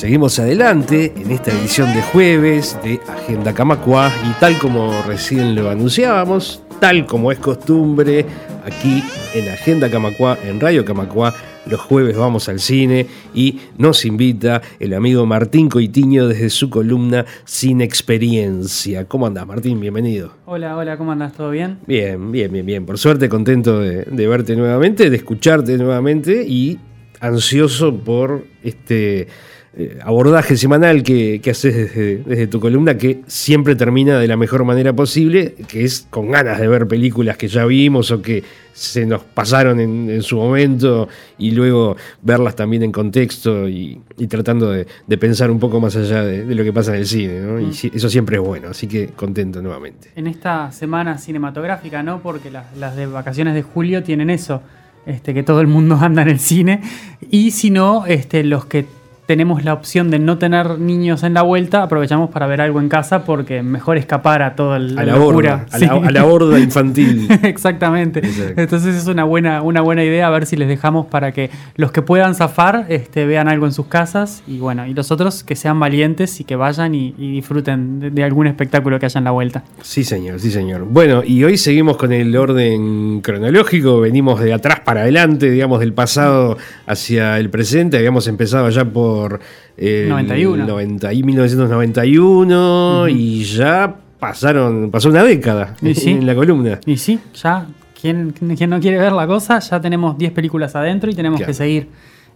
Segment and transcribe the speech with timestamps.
[0.00, 5.68] Seguimos adelante en esta edición de jueves de Agenda Camacua y tal como recién lo
[5.68, 8.24] anunciábamos, tal como es costumbre,
[8.64, 9.04] aquí
[9.34, 11.34] en Agenda Camacua, en Radio Camacua,
[11.66, 17.26] los jueves vamos al cine y nos invita el amigo Martín Coitiño desde su columna
[17.44, 19.04] Sin Experiencia.
[19.04, 19.80] ¿Cómo andás, Martín?
[19.80, 20.32] Bienvenido.
[20.46, 21.34] Hola, hola, ¿cómo andás?
[21.34, 21.76] ¿Todo bien?
[21.86, 22.86] Bien, bien, bien, bien.
[22.86, 26.78] Por suerte, contento de, de verte nuevamente, de escucharte nuevamente y
[27.20, 29.28] ansioso por este
[29.72, 34.92] eh, abordaje semanal que, haces desde, tu columna, que siempre termina de la mejor manera
[34.92, 39.22] posible, que es con ganas de ver películas que ya vimos o que se nos
[39.22, 44.86] pasaron en, su momento y luego verlas también en contexto y, tratando de,
[45.18, 47.94] pensar un poco más allá de, lo que pasa en el cine, Y mm.
[47.94, 50.10] eso siempre es bueno, así que contento nuevamente.
[50.16, 52.20] En esta semana cinematográfica, ¿no?
[52.22, 54.62] Porque las, de vacaciones de julio tienen eso.
[55.06, 56.82] Este, que todo el mundo anda en el cine
[57.30, 58.84] y si no, este, los que
[59.30, 62.88] tenemos la opción de no tener niños en la vuelta, aprovechamos para ver algo en
[62.88, 67.28] casa porque mejor escapar a todo el a la, borda, a, la, borda infantil.
[67.44, 68.22] Exactamente.
[68.56, 71.92] Entonces es una buena, una buena idea a ver si les dejamos para que los
[71.92, 75.54] que puedan zafar este, vean algo en sus casas y bueno, y los otros que
[75.54, 79.62] sean valientes y que vayan y, disfruten de, algún espectáculo que haya en la vuelta.
[79.80, 80.86] Sí, señor, sí, señor.
[80.90, 85.92] Bueno, y hoy seguimos con el orden cronológico, venimos de atrás para adelante, digamos, del
[85.92, 89.40] pasado hacia el presente, habíamos empezado ya por por
[89.76, 90.66] el 91.
[90.66, 96.80] 90, 1991 y ya pasaron, pasó una década en la columna.
[96.86, 97.66] Y sí, ya
[98.00, 101.88] quien, no quiere ver la cosa, ya tenemos 10 películas adentro y tenemos que seguir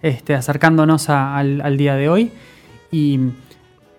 [0.03, 2.31] este, acercándonos al, día de hoy.
[2.91, 3.21] Y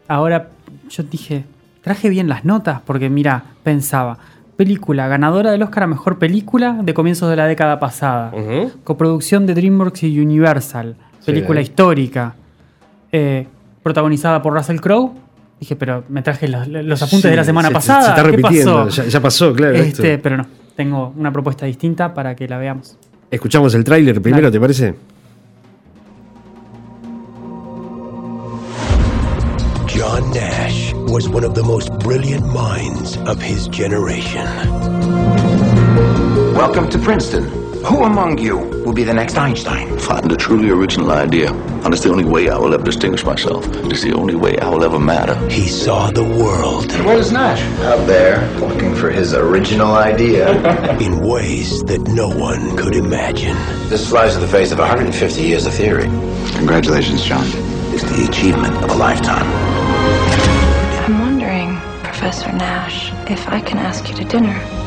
[0.07, 0.49] ahora
[0.89, 1.45] yo dije,
[1.81, 4.19] traje bien las notas porque mira, pensaba,
[4.55, 8.31] película ganadora del Oscar a Mejor Película de comienzos de la década pasada,
[8.83, 10.95] coproducción de DreamWorks y Universal,
[11.25, 12.35] película histórica,
[13.15, 13.47] eh,
[13.81, 15.13] protagonizada por Russell Crowe.
[15.59, 18.01] Dije, pero me traje los, apuntes de la semana pasada.
[18.01, 19.75] Se está repitiendo, Ya, pasó, claro.
[19.75, 20.45] Este, pero no,
[20.75, 22.97] tengo una propuesta distinta para que la veamos.
[23.31, 24.95] Escuchamos el tráiler primero, ¿te parece?
[29.87, 34.45] John Nash was one of the most brilliant minds of his generation.
[36.53, 37.64] Welcome to Princeton.
[37.85, 39.99] Who among you will be the next Einstein?
[39.99, 41.53] Find a truly original idea.
[41.53, 43.63] And it's the only way I will ever distinguish myself.
[43.85, 45.35] It's the only way I will ever matter.
[45.49, 46.91] He saw the world.
[46.91, 47.61] And where's Nash?
[47.81, 50.49] Out there, looking for his original idea.
[50.99, 53.55] in ways that no one could imagine.
[53.87, 56.09] This flies in the face of 150 years of theory.
[56.55, 57.45] Congratulations, John.
[57.93, 59.45] It's the achievement of a lifetime.
[61.05, 64.84] I'm wondering, Professor Nash, if I can ask you to dinner.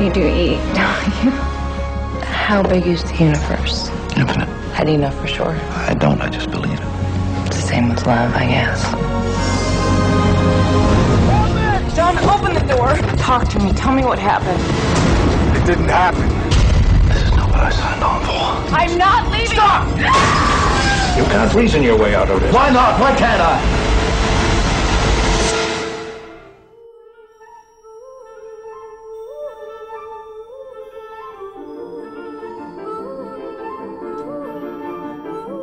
[0.00, 1.30] You do eat, don't you?
[2.20, 3.88] How big is the universe?
[4.16, 4.48] Infinite.
[4.74, 5.54] How do you know for sure?
[5.70, 6.86] I don't, I just believe it.
[7.46, 8.82] It's the same with love, I guess.
[11.94, 12.96] John, open the door.
[13.18, 13.72] Talk to me.
[13.72, 14.60] Tell me what happened.
[15.56, 16.28] It didn't happen.
[17.08, 18.74] This is not what I signed on for.
[18.74, 19.46] I'm not leaving.
[19.46, 19.86] Stop!
[20.00, 21.16] Ah!
[21.16, 22.52] You can't reason your way out of this.
[22.52, 22.98] Why not?
[22.98, 23.93] Why can't I?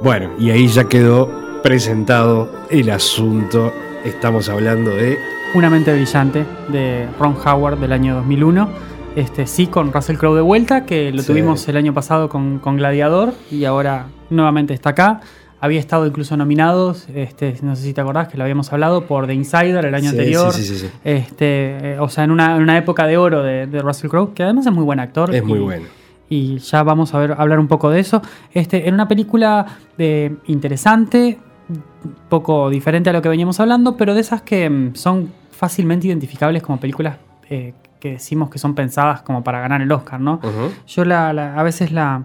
[0.04, 3.72] Bueno, y ahí ya quedó presentado el asunto.
[4.04, 5.20] Estamos hablando de...
[5.54, 8.68] Una mente brillante de Ron Howard del año 2001.
[9.16, 13.36] Este, sí, con Russell Crowe de vuelta, que lo tuvimos el año pasado con, Gladiador
[13.52, 15.22] y ahora nuevamente está acá.
[15.60, 19.28] Había estado incluso nominado, este, no sé si te acordás que lo habíamos hablado, por
[19.28, 20.52] The Insider el año anterior.
[20.52, 24.42] Sí, sí, este, eh, o sea, en una, época de oro de, Russell Crowe, que
[24.42, 25.36] además es muy buen actor.
[25.36, 26.01] Es muy bueno
[26.32, 28.22] y ya vamos a ver, hablar un poco de eso.
[28.54, 29.66] Este, en una película
[29.98, 31.38] de, interesante,
[32.30, 36.64] poco diferente a lo que veníamos hablando, pero de esas que mm, son fácilmente identificables
[36.64, 37.18] como películas
[37.50, 40.40] eh, que decimos que son pensadas como para ganar el Oscar, ¿no?
[40.88, 42.24] Yo la, a veces la,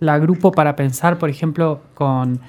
[0.00, 2.40] la, agrupo para pensar, por ejemplo, con...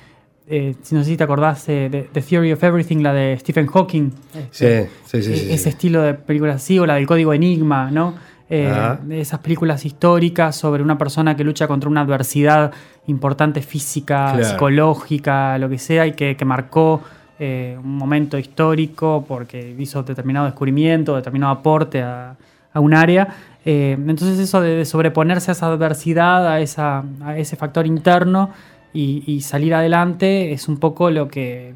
[0.48, 3.68] Eh, si no sé si te acordás de The Theory of Everything, la de Stephen
[3.68, 4.12] Hawking.
[4.34, 8.14] Este, sí, sí, sí, Ese estilo de películas así, o la del Código Enigma, ¿no?
[8.50, 12.72] Eh, esas películas históricas sobre una persona que lucha contra una adversidad
[13.08, 17.02] importante física, psicológica, lo que sea, y que, marcó
[17.40, 22.36] eh, un momento histórico porque hizo determinado descubrimiento, determinado aporte a,
[22.76, 23.28] un área.
[23.66, 28.50] Eh, entonces eso de, sobreponerse a esa adversidad, a, esa, a ese factor interno
[28.94, 31.74] y, salir adelante es un poco lo que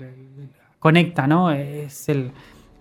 [0.79, 1.51] conecta, ¿no?
[1.51, 2.31] Es el,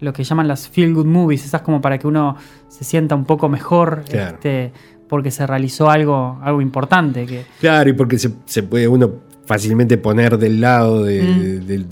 [0.00, 2.36] lo que llaman las feel good movies, esas como para que uno
[2.68, 4.72] se sienta un poco mejor este,
[5.08, 7.26] porque se realizó algo, algo importante.
[7.26, 7.44] Que...
[7.60, 9.12] Claro, y porque se, puede uno
[9.46, 11.66] fácilmente poner del lado de- Mm.
[11.66, 11.84] del,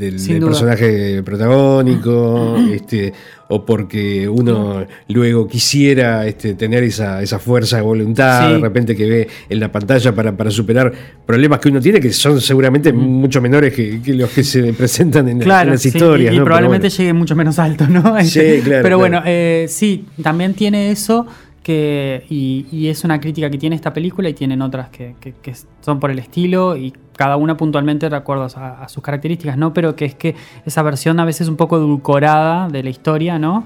[0.44, 3.12] personaje protagónico, este,
[3.48, 8.54] o porque uno luego quisiera este, tener esa, esa fuerza de voluntad Sí.
[8.54, 10.92] de repente que ve en la pantalla para, para superar
[11.26, 15.28] problemas que uno tiene que son seguramente mucho menores que, que los que se presentan
[15.28, 16.32] en, las historias.
[16.32, 16.44] y, y ¿no?
[16.44, 16.96] Pero probablemente bueno.
[16.98, 18.02] llegue mucho menos alto, ¿no?
[18.24, 19.26] Sí, Este, claro, Pero bueno, claro.
[19.30, 21.26] eh, sí, también tiene eso
[21.62, 25.32] que y, y es una crítica que tiene esta película y tienen otras que, que-
[25.42, 29.56] que son por el estilo y cada una puntualmente de acuerdo a, a sus características,
[29.56, 29.72] ¿no?
[29.72, 30.34] Pero que es que
[30.66, 33.64] esa versión a veces un poco edulcorada de la historia, ¿no?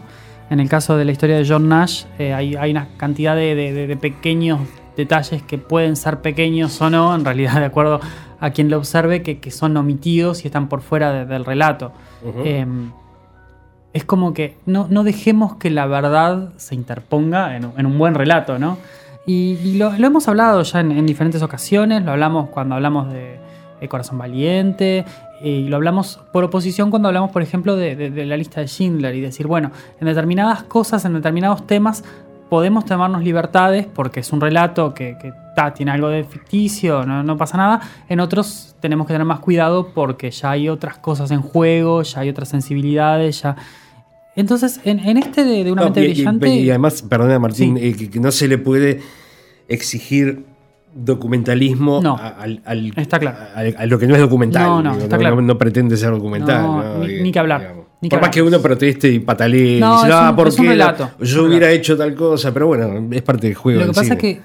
[0.50, 3.55] En el caso de la historia de John Nash, eh, hay, hay una cantidad de,
[3.55, 4.61] de- de- de pequeños
[4.97, 8.00] detalles que pueden ser pequeños o no, en realidad de acuerdo
[8.41, 11.93] a quien lo observe, que, que son omitidos y están por fuera de- del relato.
[12.44, 12.91] Em,
[13.93, 17.99] es como que no, no dejemos que la verdad se interponga en, un- en un
[17.99, 18.79] buen relato, ¿no?
[19.27, 23.12] Y, y lo, lo hemos hablado ya en, en diferentes ocasiones, lo hablamos cuando hablamos
[23.12, 23.38] de,
[23.81, 25.05] de Corazón Valiente,
[25.43, 28.67] y lo hablamos por oposición cuando hablamos, por ejemplo, de, de- de la lista de
[28.69, 29.71] Schindler y decir, bueno,
[30.01, 32.03] en determinadas cosas, en determinados temas,
[32.49, 37.23] podemos tomarnos libertades porque es un relato que, que, ta, tiene algo de ficticio, no,
[37.23, 37.81] no pasa nada.
[38.09, 42.21] En otros tenemos que tener más cuidado porque ya hay otras cosas en juego, ya
[42.21, 43.55] hay otras sensibilidades, ya...
[44.35, 46.49] Entonces, en, en este de, de una No, mente y, brillante...
[46.49, 47.87] y además, perdona Martín, Sí.
[48.05, 49.01] eh, que no se le puede
[49.69, 50.45] exigir
[50.94, 53.37] documentalismo No, al- al- está claro.
[53.55, 54.62] a- a lo que no es documental.
[54.64, 55.40] No, no, digo, está claro.
[55.40, 56.62] no pretende ser documental.
[56.62, 57.05] No, ¿no?
[57.05, 60.08] ni- que hablar, digamos, ni que Por más que uno proteste y patalee, No, dice,
[60.08, 60.79] es "Ah, un- ¿por qué?
[61.20, 63.81] Yo hubiera hecho tal cosa, pero bueno, es parte del juego.
[63.81, 64.40] Lo que pasa es que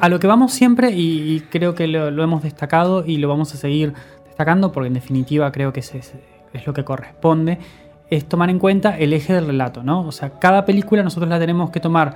[0.00, 3.28] a lo que vamos siempre, y, y creo que lo, lo hemos destacado y lo
[3.28, 3.92] vamos a seguir
[4.26, 6.14] destacando, porque en definitiva creo que es, es-
[6.52, 7.58] es lo que corresponde,
[8.08, 10.00] es tomar en cuenta el eje del relato, ¿no?
[10.06, 12.14] O sea, cada película nosotros la tenemos que tomar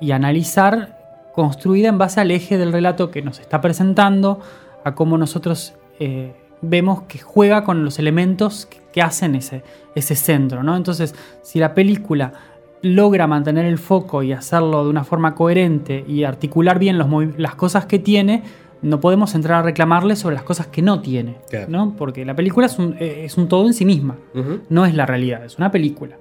[0.00, 1.03] y analizar
[1.34, 4.40] construida en base al eje del relato que nos está presentando,
[4.84, 9.62] a cómo nosotros eh, vemos que juega con los elementos que, que hacen ese,
[9.94, 10.76] ese centro, ¿no?
[10.76, 12.32] Entonces, si la película
[12.82, 17.08] logra mantener el foco y hacerlo de una forma coherente y articular bien los
[17.38, 18.42] las cosas que tiene,
[18.82, 21.66] no podemos entrar a reclamarle sobre las cosas que no tiene, Claro.
[21.70, 21.94] ¿no?
[21.96, 24.16] Porque la película es un, eh, es un todo en sí misma,
[24.68, 26.16] no es la realidad, es una película.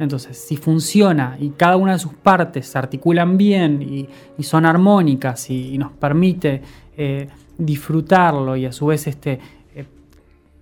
[0.00, 4.08] Entonces, si funciona y cada una de sus partes se articulan bien y,
[4.38, 6.62] y son armónicas y, y nos permite
[6.96, 9.38] eh, disfrutarlo y a su vez este,
[9.74, 9.84] eh,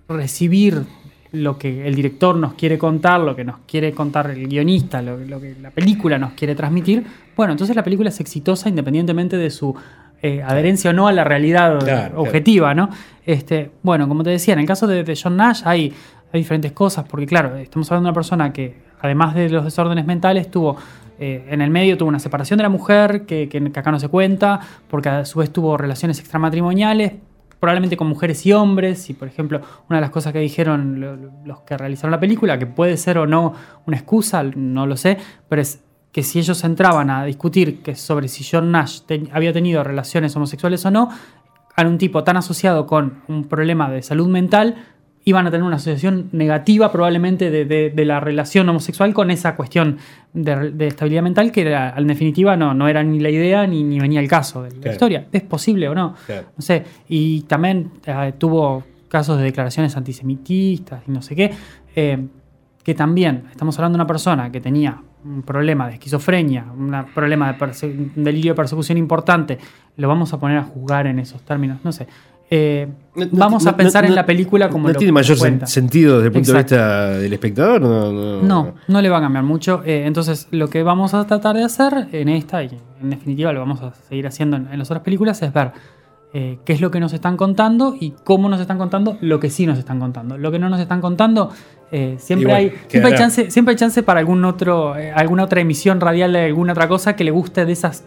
[0.09, 0.83] recibir
[1.31, 5.17] lo que el director nos quiere contar, lo que nos quiere contar el guionista, lo,
[5.17, 7.05] lo que la película nos quiere transmitir,
[7.37, 9.73] bueno, entonces la película es exitosa independientemente de su
[10.21, 12.21] eh, adherencia o no a la realidad Claro, claro.
[12.21, 12.89] objetiva, ¿no?
[13.25, 15.93] Este, bueno, como te decía, en el caso de, de John Nash hay,
[16.33, 20.05] hay diferentes cosas, porque claro, estamos hablando de una persona que, además de los desórdenes
[20.05, 20.77] mentales, tuvo
[21.21, 24.59] eh, en el medio tuvo una separación de la mujer, que, acá no se cuenta,
[24.89, 27.13] porque a su vez tuvo relaciones extramatrimoniales,
[27.59, 29.59] probablemente con mujeres y hombres, y por ejemplo,
[29.89, 32.95] una de las cosas que dijeron lo- lo- los que realizaron la película, que puede
[32.95, 33.53] ser o no
[33.85, 35.17] una excusa, no lo sé,
[35.49, 39.01] pero es que si ellos entraban a discutir sobre si John Nash
[39.33, 41.09] había tenido relaciones homosexuales o no,
[41.75, 44.75] a un tipo tan asociado con un problema de salud mental,
[45.25, 49.55] iban a tener una asociación negativa probablemente de, de- de la relación homosexual con esa
[49.55, 49.97] cuestión
[50.33, 53.83] de, de estabilidad mental que era, en definitiva no, no era ni la idea ni,
[53.83, 54.91] ni venía el caso de la Claro.
[54.91, 55.27] historia.
[55.31, 56.15] ¿Es posible o no?
[56.25, 56.47] Claro.
[56.55, 56.83] No sé.
[57.09, 61.51] Y también eh, tuvo casos de declaraciones antisemitistas y no sé qué,
[61.95, 62.25] eh,
[62.83, 67.51] que también estamos hablando de una persona que tenía un problema de esquizofrenia, un problema
[67.51, 69.57] de un delirio de persecución importante,
[69.97, 72.07] lo vamos a poner a juzgar en esos términos, no sé.
[72.51, 75.65] Eh, No- no- vamos a pensar en la película como ¿No lo tiene mayor sen-
[75.67, 76.75] sentido desde el punto Exacto.
[76.75, 77.81] de vista del espectador?
[77.81, 79.01] No, no.
[79.01, 79.81] Le va a cambiar mucho.
[79.85, 82.69] Eh, entonces, lo que vamos a tratar de hacer en esta, y
[83.01, 85.71] en definitiva lo vamos a seguir haciendo en, en las otras películas, es ver
[86.33, 89.49] eh, qué es lo que nos están contando y cómo nos están contando lo que
[89.49, 90.37] sí nos están contando.
[90.37, 91.49] Lo que no nos están contando,
[91.91, 95.43] eh, siempre, bueno, hay, siempre, hay chance, siempre hay chance para algún otro, eh, alguna
[95.43, 98.05] otra emisión radial de alguna otra cosa que le guste de esas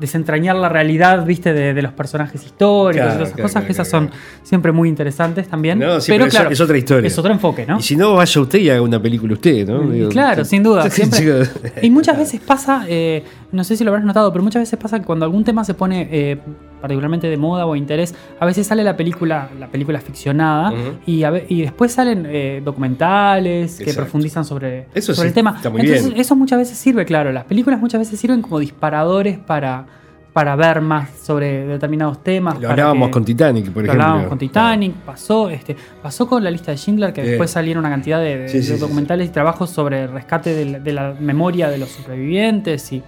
[0.00, 3.52] desentrañar la realidad, viste, de, de los personajes históricos Claro, y todas esas claro, cosas,
[3.52, 4.10] claro, que esas son
[4.42, 5.78] siempre muy interesantes también.
[5.78, 7.06] No, sí, pero claro, es otra historia.
[7.06, 7.78] Es otro enfoque, ¿no?
[7.78, 9.80] Y si no, vaya usted y haga una película usted, ¿no?
[9.90, 10.90] Digo, claro, sin duda.
[10.90, 11.46] Siempre-
[11.82, 13.22] y muchas veces pasa, eh,
[13.52, 15.74] no sé si lo habrás notado, pero muchas veces pasa que cuando algún tema se
[15.74, 16.38] pone eh,
[16.82, 20.74] particularmente de moda o interés, a veces sale la película, la película ficcionada
[21.06, 25.54] y, a y después salen eh, documentales que profundizan sobre, Eso sobre sí, el tema.
[25.56, 26.20] está muy Entonces, bien.
[26.20, 27.32] eso muchas veces sirve, claro.
[27.32, 29.86] Las películas muchas veces sirven como disparadores para,
[30.32, 32.58] para ver más sobre determinados temas.
[32.60, 34.02] Lo hablábamos que- con Titanic, por lo ejemplo.
[34.02, 37.32] hablábamos con Titanic, pasó, este, pasó con la lista de Schindler, que Bien.
[37.32, 40.10] después salieron una cantidad de, de- Sí, sí, de sí, documentales y trabajos sobre el
[40.12, 43.02] rescate de la, de la memoria de los supervivientes y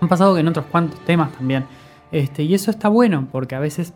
[0.00, 1.64] han pasado en otros cuantos temas también.
[2.12, 3.92] Este, y eso está bueno, porque a veces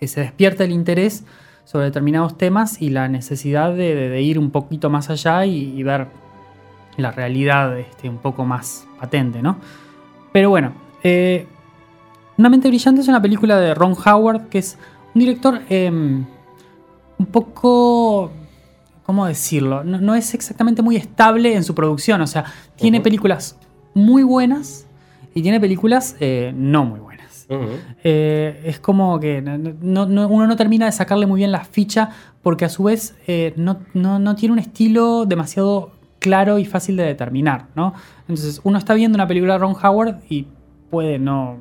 [0.00, 1.24] se despierta el interés
[1.64, 6.06] sobre determinados temas y la necesidad de, ir un poquito más allá y, ver
[6.96, 9.58] la realidad este, un poco más patente, ¿no?
[10.32, 11.46] Pero bueno, eh,
[12.38, 14.78] Una mente brillante es una película de Ron Howard, que es
[15.14, 16.24] un director em,
[17.18, 18.30] un poco...
[19.04, 19.84] ¿Cómo decirlo?
[19.84, 22.44] No, es exactamente muy estable en su producción, o sea,
[22.76, 23.56] tiene películas
[23.94, 24.86] muy buenas
[25.34, 27.07] y tiene películas eh, no muy buenas.
[28.04, 29.42] Eh, es como que
[29.80, 32.10] uno no termina de sacarle muy bien la ficha
[32.42, 33.78] porque a su vez eh, no,
[34.36, 37.66] tiene un estilo demasiado claro y fácil de determinar.
[37.74, 37.94] ¿no?
[38.22, 40.46] Entonces uno está viendo una película de Ron Howard y
[40.90, 41.58] puede no,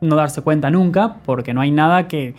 [0.00, 2.34] darse cuenta nunca porque no hay nada que,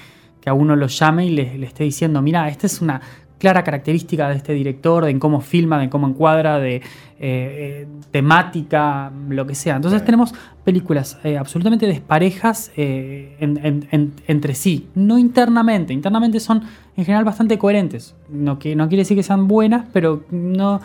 [0.45, 3.01] a uno lo llame y le esté diciendo, mira, esta es una
[3.38, 6.82] clara característica de este director, de cómo filma, de cómo encuadra, de eh,
[7.20, 9.75] eh, temática, lo que sea.
[9.75, 15.94] Entonces tenemos películas eh, absolutamente desparejas entre sí, no internamente.
[15.94, 16.63] Internamente son
[16.96, 18.15] en general bastante coherentes.
[18.29, 20.82] No, que, no quiere decir que sean buenas, pero no,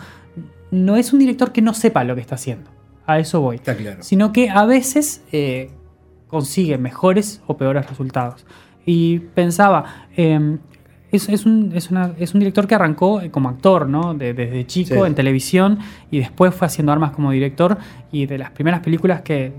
[0.71, 2.69] no es un director que no sepa lo que está haciendo.
[3.05, 3.57] A eso voy.
[3.57, 4.01] Está claro.
[4.01, 5.23] Sino que a veces
[6.27, 8.45] consigue mejores o peores resultados.
[8.85, 10.07] Y pensaba,
[11.13, 14.13] em, es, un, director que arrancó eh, como actor, ¿no?
[14.13, 15.79] desde chico en televisión
[16.11, 17.77] y después fue haciendo armas como director.
[18.11, 19.53] Y de las primeras películas que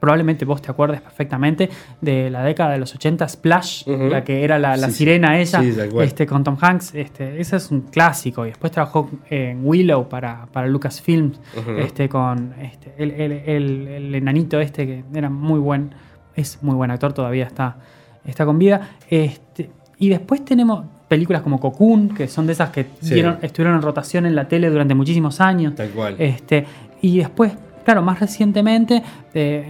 [0.00, 1.68] probablemente vos te acuerdes perfectamente
[2.00, 5.62] de la década de los 80, Splash, la que era la, sirena ella,
[6.02, 8.44] este, con Tom Hanks, este, ese es un clásico.
[8.46, 11.32] Y después trabajó en Willow para, para Lucasfilm,
[11.78, 15.94] este, con este, el, enanito este que era muy buen,
[16.34, 17.78] es muy buen actor, todavía está,
[18.24, 18.96] está con vida.
[19.08, 24.26] Este, y después tenemos películas como Cocoon, que son de esas que estuvieron en rotación
[24.26, 25.74] en la tele durante muchísimos años.
[25.74, 26.16] Tal cual.
[26.18, 26.66] Este,
[27.00, 27.52] y después,
[27.84, 29.02] claro, más recientemente,
[29.34, 29.64] eh,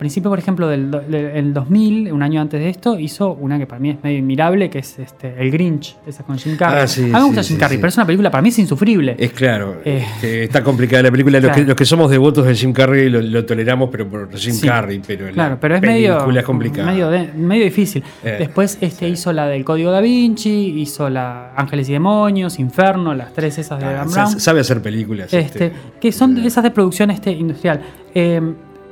[0.00, 3.90] principio, por ejemplo, del, 2000, un año antes de esto, hizo una que para mí
[3.90, 6.80] es medio admirable, que es este, El Grinch, esa con Jim Carrey.
[6.80, 9.14] Ah, a mí me gusta Jim Carrey, pero es una película para mí es insufrible.
[9.18, 11.38] Es claro, eh, está complicada la película.
[11.38, 15.58] Los, que, somos devotos de Jim Carrey lo, toleramos, pero por Jim Carrey, pero claro,
[15.60, 16.90] pero es medio, es complicada.
[16.90, 18.02] Medio, difícil.
[18.24, 23.14] Eh, Después este, hizo la del Código Da Vinci, hizo la Ángeles y Demonios, Inferno,
[23.14, 24.40] las tres esas de ah, Brown.
[24.40, 25.30] Sabe hacer películas.
[25.30, 27.82] Este, este que son esas de producción este, industrial.
[28.14, 28.40] Eh,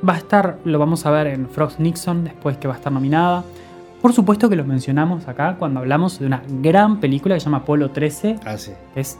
[0.07, 2.91] Va a estar, lo vamos a ver en Frost Nixon después que va a estar
[2.91, 3.43] nominada.
[4.01, 7.57] Por supuesto que lo mencionamos acá cuando hablamos de una gran película que se llama
[7.57, 8.37] Apolo 13.
[8.45, 8.71] Ah, sí.
[8.95, 9.19] es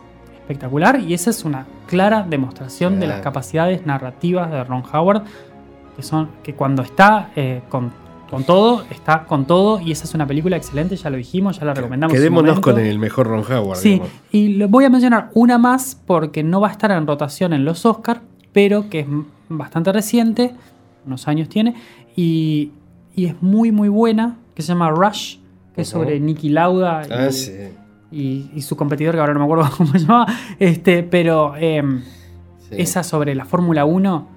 [0.50, 5.24] espectacular y esa es una clara demostración de las capacidades narrativas de Ron Howard,
[5.96, 7.92] que son que cuando está eh, con,
[8.48, 11.76] todo, está con todo y esa es una película excelente, ya lo dijimos, ya la
[11.76, 12.16] recomendamos.
[12.16, 13.78] Quedémonos con el mejor Ron Howard.
[13.78, 17.54] Sí, y le voy a mencionar una más porque no va a estar en rotación
[17.54, 18.22] en los Oscars,
[18.52, 19.08] pero que es
[19.50, 20.54] bastante reciente,
[21.06, 21.76] unos años tiene,
[22.16, 22.72] y,
[23.16, 25.38] es muy muy buena, que se llama Rush,
[25.76, 27.30] que es sobre Nicky Lauda ah,
[28.12, 30.26] y, su competidor, que ahora no me acuerdo cómo se llama,
[30.58, 32.02] este, pero em,
[32.72, 34.28] esa sobre la Fórmula 1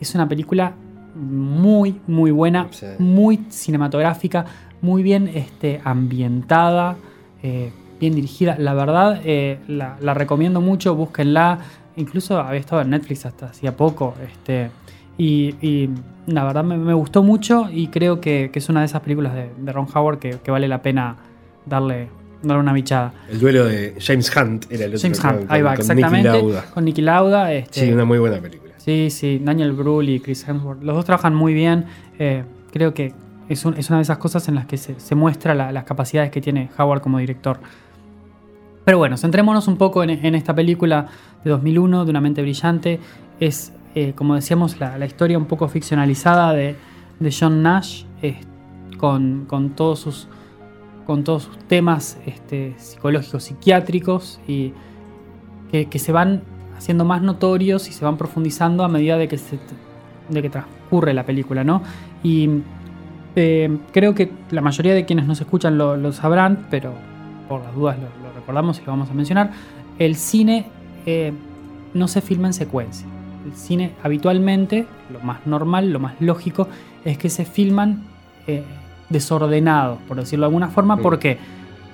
[0.00, 0.74] es una película
[1.14, 4.46] muy muy buena, muy cinematográfica,
[4.80, 6.96] muy bien este, ambientada.
[7.42, 8.56] Eh, bien dirigida.
[8.58, 11.58] La verdad, eh, la, la, recomiendo mucho, búsquenla
[12.00, 14.14] incluso había estado en Netflix hasta hacía poco.
[14.24, 14.70] Este,
[15.18, 15.90] y,
[16.26, 19.86] la verdad me, gustó mucho y creo que, es una de esas películas de, Ron
[19.92, 21.16] Howard que, vale la pena
[21.66, 22.08] darle,
[22.42, 23.12] darle una bichada.
[23.28, 25.02] El duelo de James Hunt era el otro.
[25.02, 26.42] James Hunt, ahí va, exactamente.
[26.72, 27.52] Con Nicky Lauda.
[27.52, 28.72] Este, sí, una muy buena película.
[28.78, 30.82] Sí, sí, Daniel Brühl y Chris Hemsworth.
[30.82, 31.84] Los dos trabajan muy bien.
[32.18, 33.12] Eh, creo que
[33.50, 37.02] es, una de esas cosas en las que se, muestra las capacidades que tiene Howard
[37.02, 37.58] como director.
[38.84, 41.06] Pero bueno, centrémonos un poco en, esta película
[41.44, 42.98] de 2001, de una mente brillante.
[43.38, 46.76] Es, eh, como decíamos, la, historia un poco ficcionalizada de,
[47.38, 48.04] John Nash,
[48.98, 50.28] con, todos sus,
[51.06, 54.72] con todos sus temas este, psicológicos, psiquiátricos, y
[55.70, 56.42] que, se van
[56.76, 59.38] haciendo más notorios y se van profundizando a medida de que,
[60.50, 61.82] transcurre la película, ¿no?
[62.22, 62.48] Y
[63.36, 66.92] eh, creo que la mayoría de quienes nos escuchan lo, sabrán, pero
[67.48, 68.19] por las dudas lo,
[68.50, 69.50] recordamos y lo vamos a mencionar,
[69.98, 70.66] el cine
[71.06, 71.32] eh,
[71.94, 73.06] no se filma en secuencia.
[73.46, 76.68] El cine habitualmente, lo más normal, lo más lógico,
[77.04, 78.04] es que se filman
[78.46, 78.64] eh,
[79.08, 80.96] desordenados, por decirlo de alguna forma.
[80.96, 81.38] ¿Por qué?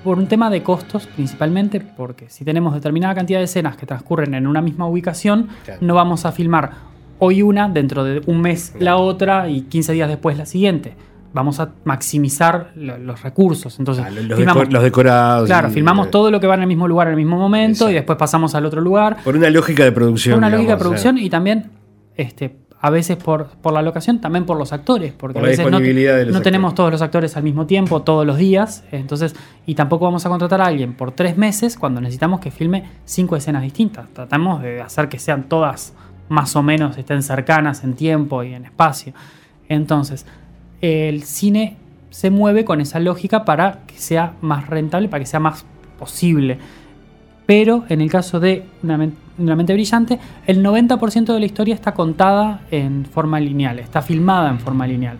[0.02, 4.34] Por un tema de costos principalmente, porque si tenemos determinada cantidad de escenas que transcurren
[4.34, 5.48] en una misma ubicación,
[5.80, 6.72] no vamos a filmar
[7.18, 10.94] hoy una, dentro de un mes la otra y 15 días después la siguiente
[11.32, 13.78] vamos a maximizar los recursos.
[13.78, 15.46] Entonces, ah, los, decorados.
[15.46, 17.94] Claro, filmamos todo lo que va en el mismo lugar en el mismo momento y
[17.94, 19.18] después pasamos al otro lugar.
[19.24, 20.34] Por una lógica de producción.
[20.34, 21.70] Por una lógica de producción y también
[22.16, 25.64] este, a veces por, por la locación, también por los actores, porque Por a veces
[25.64, 28.84] no, disponibilidad de los no tenemos todos los actores al mismo tiempo, todos los días,
[28.92, 29.34] entonces,
[29.66, 33.36] y tampoco vamos a contratar a alguien por tres meses cuando necesitamos que filme cinco
[33.36, 34.08] escenas distintas.
[34.10, 35.94] Tratamos de hacer que sean todas
[36.28, 39.12] más o menos estén cercanas en tiempo y en espacio.
[39.68, 40.26] Entonces,
[40.80, 41.76] el cine
[42.10, 45.64] se mueve con esa lógica para que sea más rentable, para que sea más
[45.98, 46.58] posible.
[47.46, 51.74] Pero en el caso de una, men- una mente brillante, el 90% de la historia
[51.74, 55.16] está contada en forma lineal, está filmada en forma lineal.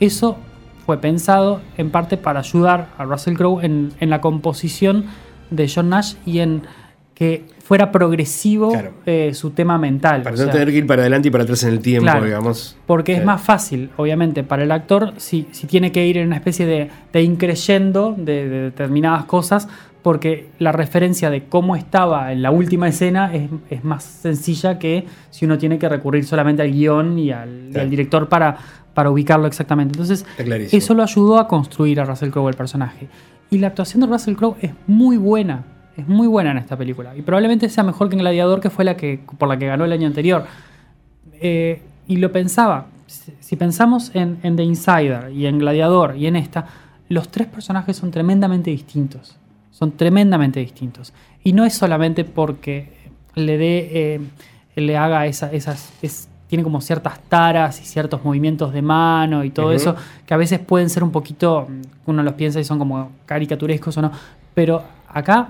[0.00, 0.38] Eso
[0.84, 5.04] fue pensado en parte para ayudar a Russell Crowe en, en la composición
[5.50, 6.62] de John Nash y en
[7.18, 8.92] que fuera progresivo Claro.
[9.04, 10.22] eh, su tema mental.
[10.22, 12.24] Para no sea, tener que ir para adelante y para atrás en el tiempo, Claro.
[12.24, 12.76] digamos.
[12.86, 16.36] porque es más fácil, obviamente, para el actor si, si tiene que ir en una
[16.36, 19.68] especie de, de increyendo de, de determinadas cosas,
[20.02, 25.04] porque la referencia de cómo estaba en la última escena es, es más sencilla que
[25.30, 28.56] si uno tiene que recurrir solamente al guion y al, al director para,
[28.94, 29.92] para ubicarlo exactamente.
[29.94, 30.24] Entonces,
[30.72, 33.08] eso lo ayudó a construir a Russell Crowe el personaje.
[33.50, 35.64] Y la actuación de Russell Crowe es muy buena.
[35.98, 37.14] Es muy buena en esta película.
[37.16, 39.84] Y probablemente sea mejor que en Gladiador, que fue la que, por la que ganó
[39.84, 40.44] el año anterior.
[41.40, 42.86] Eh, y lo pensaba.
[43.40, 46.66] Si, pensamos en, en The Insider y en Gladiador y en esta,
[47.08, 49.36] los tres personajes son tremendamente distintos.
[49.70, 51.12] Son tremendamente distintos.
[51.42, 52.92] Y no es solamente porque
[53.34, 53.90] le dé.
[54.14, 54.20] eh,
[54.76, 55.92] le haga esa- esas.
[56.02, 60.36] es- tiene como ciertas taras y ciertos movimientos de mano y todo eso, que a
[60.38, 61.66] veces pueden ser un poquito.
[61.68, 64.10] mm, Uno los piensa y son como caricaturescos o no.
[64.54, 65.48] Pero acá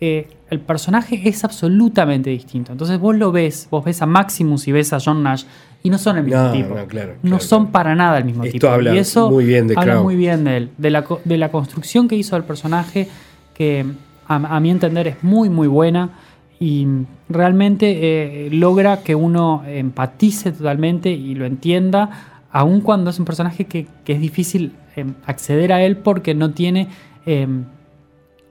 [0.00, 2.72] eh, el personaje es absolutamente distinto.
[2.72, 5.44] Entonces vos lo ves, vos ves a Maximus y ves a John Nash
[5.82, 6.74] y no son el mismo No, tipo.
[6.74, 7.72] no, claro, no claro, son claro.
[7.72, 8.68] para nada el mismo Esto tipo.
[8.68, 11.38] habla y eso muy bien de habla muy bien de él, de la, co- de
[11.38, 13.08] la construcción que hizo del personaje,
[13.54, 13.86] que
[14.28, 16.10] a, a mi entender es muy, muy buena
[16.58, 16.86] y
[17.28, 23.66] realmente eh, logra que uno empatice totalmente y lo entienda, aun cuando es un personaje
[23.66, 26.88] que, que es difícil eh, acceder a él porque no tiene,
[27.26, 27.46] eh,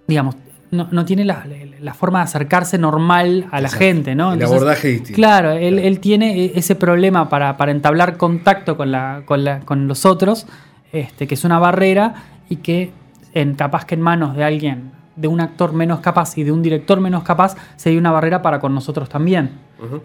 [0.08, 0.36] digamos,
[0.75, 1.45] no, no tiene la,
[1.81, 3.85] la forma de acercarse normal a la Exacto.
[3.85, 4.33] gente, ¿no?
[4.33, 5.15] El abordaje distinto.
[5.15, 9.61] Claro, él, él tiene e- ese problema para, para entablar contacto con, la, con, la-
[9.61, 10.45] con los otros,
[10.91, 12.13] este, que es una barrera
[12.49, 12.91] y que
[13.33, 16.61] en, capaz que en manos de alguien, de un actor menos capaz y de un
[16.61, 19.51] director menos capaz, sería una barrera para con nosotros también.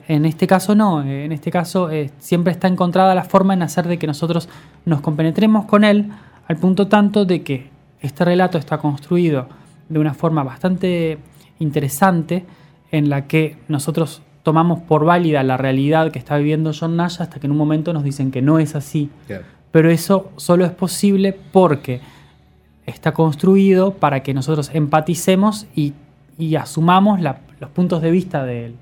[0.08, 3.86] En este caso no, en este caso eh, siempre está encontrada la forma en hacer
[3.86, 4.48] de que nosotros
[4.84, 6.08] nos compenetremos con él
[6.48, 9.48] al punto tanto de que este relato está construido
[9.90, 11.18] de una forma bastante
[11.58, 12.46] interesante
[12.90, 17.38] en la que nosotros tomamos por válida la realidad que está viviendo John Nash hasta
[17.38, 19.10] que en un momento nos dicen que no es así.
[19.70, 22.00] Pero eso solo es posible porque
[22.86, 25.92] está construido para que nosotros empaticemos y,
[26.38, 28.74] y asumamos la- los puntos de vista de él.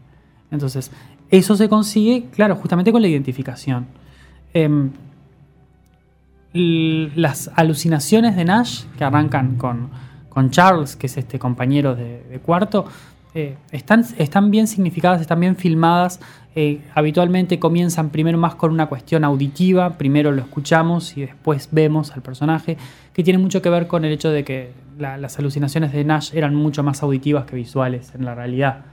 [0.53, 0.91] Entonces,
[1.31, 3.87] eso se consigue, claro, justamente con la identificación.
[4.55, 4.91] Em,
[6.55, 9.91] las alucinaciones de Nash, que arrancan con,
[10.39, 12.85] con Charles, que es este compañero de, cuarto,
[13.35, 14.05] eh, están,
[14.53, 16.21] bien significadas, están bien filmadas.
[16.55, 22.13] eh, habitualmente comienzan primero más con una cuestión auditiva, primero lo escuchamos y después vemos
[22.13, 22.77] al personaje,
[23.13, 26.31] que tiene mucho que ver con el hecho de que la- las alucinaciones de Nash
[26.35, 28.85] eran mucho más auditivas que visuales en la realidad.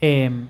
[0.00, 0.46] Em,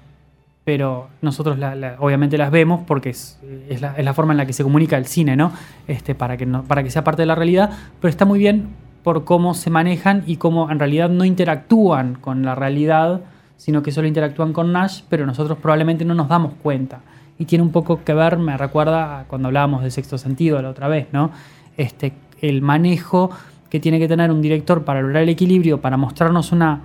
[0.65, 1.57] pero nosotros
[1.99, 3.39] obviamente las vemos porque es,
[3.71, 5.53] es la, es la forma en la que se comunica el cine, ¿no?
[5.87, 8.69] Este, para, que no, para que sea parte de la realidad, pero está muy bien
[9.09, 13.23] por cómo se manejan y cómo en realidad no interactúan con la realidad,
[13.57, 17.01] sino que solo interactúan con Nash, pero nosotros probablemente no nos damos cuenta.
[17.39, 20.69] Y tiene un poco que ver, me recuerda a cuando hablábamos de sexto sentido la
[20.69, 21.31] otra vez, ¿no?
[21.79, 23.31] Este, el manejo
[23.71, 26.83] que tiene que tener un director para lograr el equilibrio, para mostrarnos una,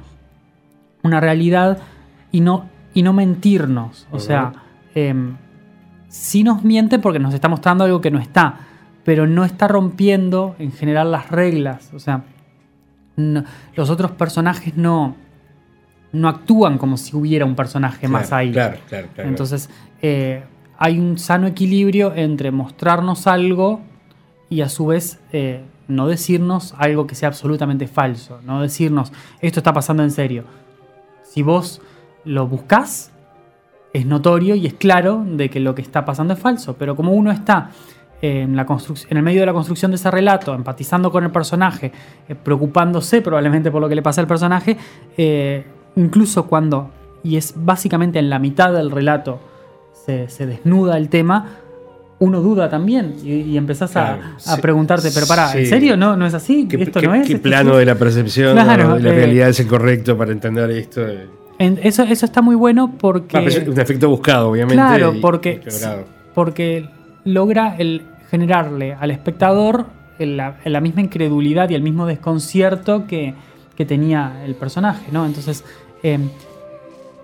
[1.04, 1.80] una realidad
[2.32, 4.08] y no, y no mentirnos.
[4.14, 4.54] O sea,
[4.96, 5.36] em,
[6.08, 8.60] sí nos miente porque nos está mostrando algo que no está,
[9.04, 11.92] pero no está rompiendo en general las reglas.
[11.94, 12.24] O sea,
[13.16, 13.44] no-
[13.76, 15.16] los otros personajes no,
[16.12, 18.52] no actúan como si hubiera un personaje más ahí.
[18.52, 19.30] Claro, claro, claro.
[19.30, 19.70] Entonces,
[20.02, 20.44] eh,
[20.78, 23.82] hay un sano equilibrio entre mostrarnos algo
[24.50, 29.12] y a su vez eh, no decirnos algo que sea absolutamente falso, no decirnos
[29.42, 30.44] esto está pasando en serio.
[31.24, 31.82] Si vos
[32.26, 33.12] lo buscás,
[33.94, 37.12] es notorio y es claro de que lo que está pasando es falso, pero como
[37.14, 37.70] uno está
[38.26, 38.66] en, la
[39.10, 41.92] en el medio de la construcción de ese relato, empatizando con el personaje,
[42.30, 44.78] eh, preocupándose probablemente por lo que le pasa al personaje,
[45.18, 45.66] eh,
[45.98, 46.90] incluso cuando,
[47.22, 49.40] y es básicamente en la mitad del relato,
[50.06, 51.58] se, se desnuda el tema,
[52.20, 55.98] uno duda también y, y empezás a- Claro, a, sí, preguntarte, pero pará, ¿en serio?
[55.98, 56.66] ¿No, ¿No es así?
[56.70, 57.28] ¿Qué, ¿Esto qué- no es?
[57.28, 60.18] qué ¿Esto plano de la percepción Claro, o de la eh, realidad es el correcto
[60.18, 61.02] para entender esto?
[61.60, 63.36] En- eso, eso está muy bueno porque...
[63.38, 64.76] ah, es un efecto buscado, obviamente.
[64.76, 65.60] Claro, porque
[66.34, 66.88] porque
[67.26, 68.02] logra el
[68.34, 69.86] generarle al espectador
[70.18, 73.36] la, la misma incredulidad y el mismo desconcierto que,
[73.78, 75.24] que tenía el personaje, ¿no?
[75.28, 75.64] Entonces,
[76.02, 76.30] em,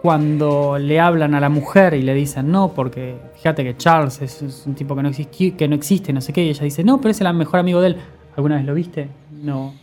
[0.03, 4.63] cuando le hablan a la mujer y le dicen no, porque fíjate que Charles es,
[4.67, 5.09] un tipo que no,
[5.57, 7.81] que no existe, no sé qué, y ella dice, no, pero es el mejor amigo
[7.81, 7.97] de él.
[8.35, 9.09] ¿Alguna vez lo viste?
[9.41, 9.73] No.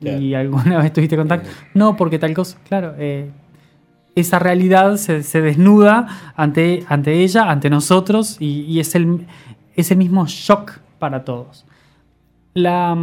[0.00, 1.48] ¿Y alguna vez tuviste contacto?
[1.74, 2.58] No, porque tal cosa.
[2.68, 3.28] Claro, eh,
[4.14, 9.26] esa realidad se, desnuda ante, ante ella, ante nosotros, y, es, el,
[9.76, 11.66] es el mismo shock para todos.
[12.54, 12.96] La,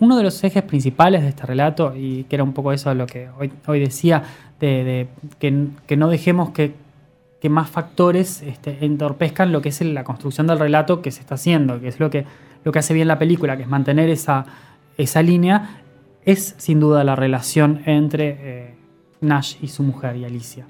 [0.00, 3.06] uno de los ejes principales de este relato, y que era un poco eso lo
[3.06, 4.22] que hoy, hoy decía,
[4.60, 5.08] de,
[5.38, 6.74] que, no dejemos que,
[7.50, 11.80] más factores este, entorpezcan lo que es la construcción del relato que se está haciendo,
[11.80, 12.24] que es lo que,
[12.62, 14.46] lo que hace bien la película, que es mantener esa,
[14.96, 15.82] esa línea,
[16.24, 18.74] es sin duda la relación entre eh,
[19.20, 20.66] Nash y su mujer y Alicia.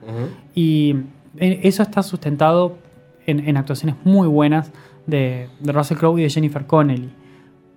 [0.54, 0.96] Y
[1.36, 2.78] eh, eso está sustentado
[3.26, 4.72] en, actuaciones muy buenas
[5.06, 7.12] de, de Russell Crowe y de Jennifer Connelly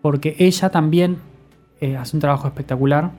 [0.06, 1.18] porque ella también
[1.82, 3.10] eh, hace un trabajo espectacular.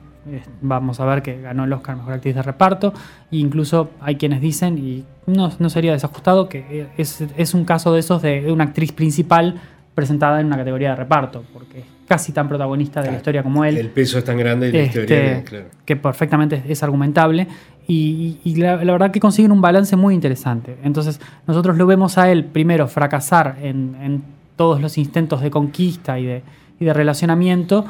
[0.61, 2.93] vamos a ver que ganó el Oscar Mejor Actriz de Reparto.
[3.29, 8.21] E incluso hay quienes dicen, y no, sería desajustado, que es, un caso de esos
[8.21, 9.59] de una actriz principal
[9.93, 13.65] presentada en una categoría de reparto, porque es casi tan protagonista de la historia como
[13.65, 13.75] él.
[13.75, 15.65] El peso es tan grande de la este, historia, claro.
[15.83, 17.49] que perfectamente es, argumentable.
[17.87, 20.77] Y, la, verdad que consiguen un balance muy interesante.
[20.83, 24.23] Entonces, nosotros lo vemos a él primero fracasar en
[24.57, 26.43] todos los intentos de conquista y de,
[26.79, 27.85] y de relacionamiento,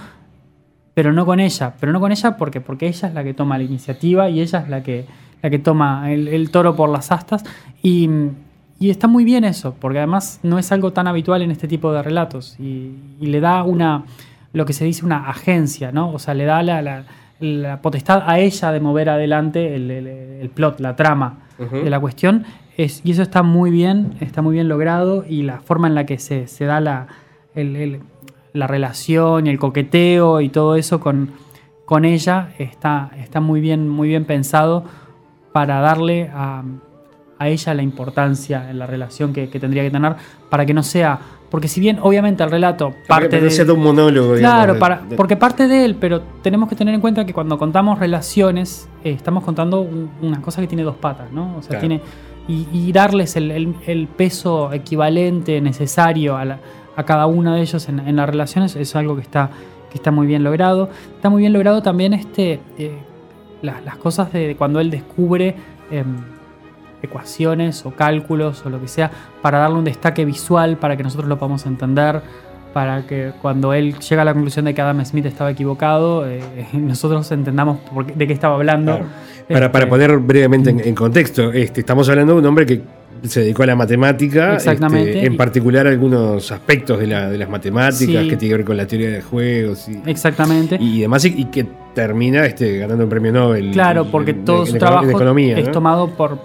[0.94, 1.74] pero no con ella.
[1.80, 4.60] Pero no con ella porque, porque ella es la que toma la iniciativa y ella
[4.60, 5.06] es la que,
[5.42, 7.44] la que toma el, toro por las astas.
[7.82, 8.10] Y,
[8.80, 12.04] está muy bien eso, porque además no es algo tan habitual en este tipo de
[12.04, 12.60] relatos.
[12.60, 14.06] Y, le da una,
[14.54, 16.12] lo que se dice una agencia, ¿no?
[16.12, 17.06] O sea, le da la,
[17.82, 22.46] potestad a ella de mover adelante el, plot, la trama de la cuestión.
[22.78, 26.06] Es, y eso está muy bien, está muy bien logrado y la forma en la
[26.06, 27.08] que se, se da la,
[27.56, 28.02] el,
[28.54, 31.32] la relación y el coqueteo y todo eso con,
[31.86, 34.84] con ella está, está muy, bien, muy bien pensado
[35.54, 36.64] para darle a,
[37.40, 40.16] ella la importancia en la relación que, tendría que tener
[40.50, 41.20] para que no sea
[41.50, 45.86] porque si bien obviamente el relato parte de un monólogo claro para, porque parte de
[45.86, 49.88] él pero tenemos que tener en cuenta que cuando contamos relaciones eh, estamos contando
[50.22, 52.02] una cosa que tiene dos patas no o sea tiene
[52.48, 56.60] y, darles el, peso equivalente necesario a la,
[56.96, 59.50] a cada uno de ellos en, las relaciones, es algo que está,
[59.92, 60.90] que está muy bien logrado.
[61.16, 62.98] Está muy bien logrado también este, eh,
[63.62, 65.56] las, cosas de, cuando él descubre
[65.92, 66.16] em,
[67.02, 71.30] ecuaciones o cálculos o lo que sea, para darle un destaque visual, para que nosotros
[71.30, 72.22] lo podamos entender,
[72.74, 76.42] para que cuando él llega a la conclusión de que Adam Smith estaba equivocado, eh,
[76.74, 77.80] nosotros entendamos
[78.16, 79.00] de qué estaba hablando.
[79.48, 82.82] Para, para, este, poner brevemente en, contexto, este, estamos hablando de un hombre que
[83.24, 85.12] se dedicó a la matemática, Exactamente.
[85.12, 89.10] Este, en particular algunos aspectos de, las matemáticas que tiene que ver con la teoría
[89.10, 89.88] de juegos.
[89.90, 90.78] Y, Exactamente.
[90.80, 93.72] Y, demás, y, que termina este, ganando un premio Nobel.
[93.72, 96.38] Claro, porque todo su trabajo es tomado por,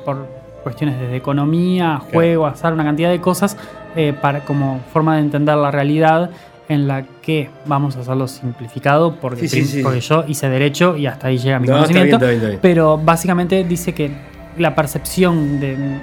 [0.62, 3.56] cuestiones de economía, juego, azar, una cantidad de cosas
[3.96, 6.30] eh, para, como forma de entender la realidad
[6.68, 11.58] en la que vamos a hacerlo simplificado porque, yo hice derecho y hasta ahí llega
[11.58, 12.18] mi conocimiento.
[12.60, 14.10] Pero básicamente dice que
[14.56, 15.60] la percepción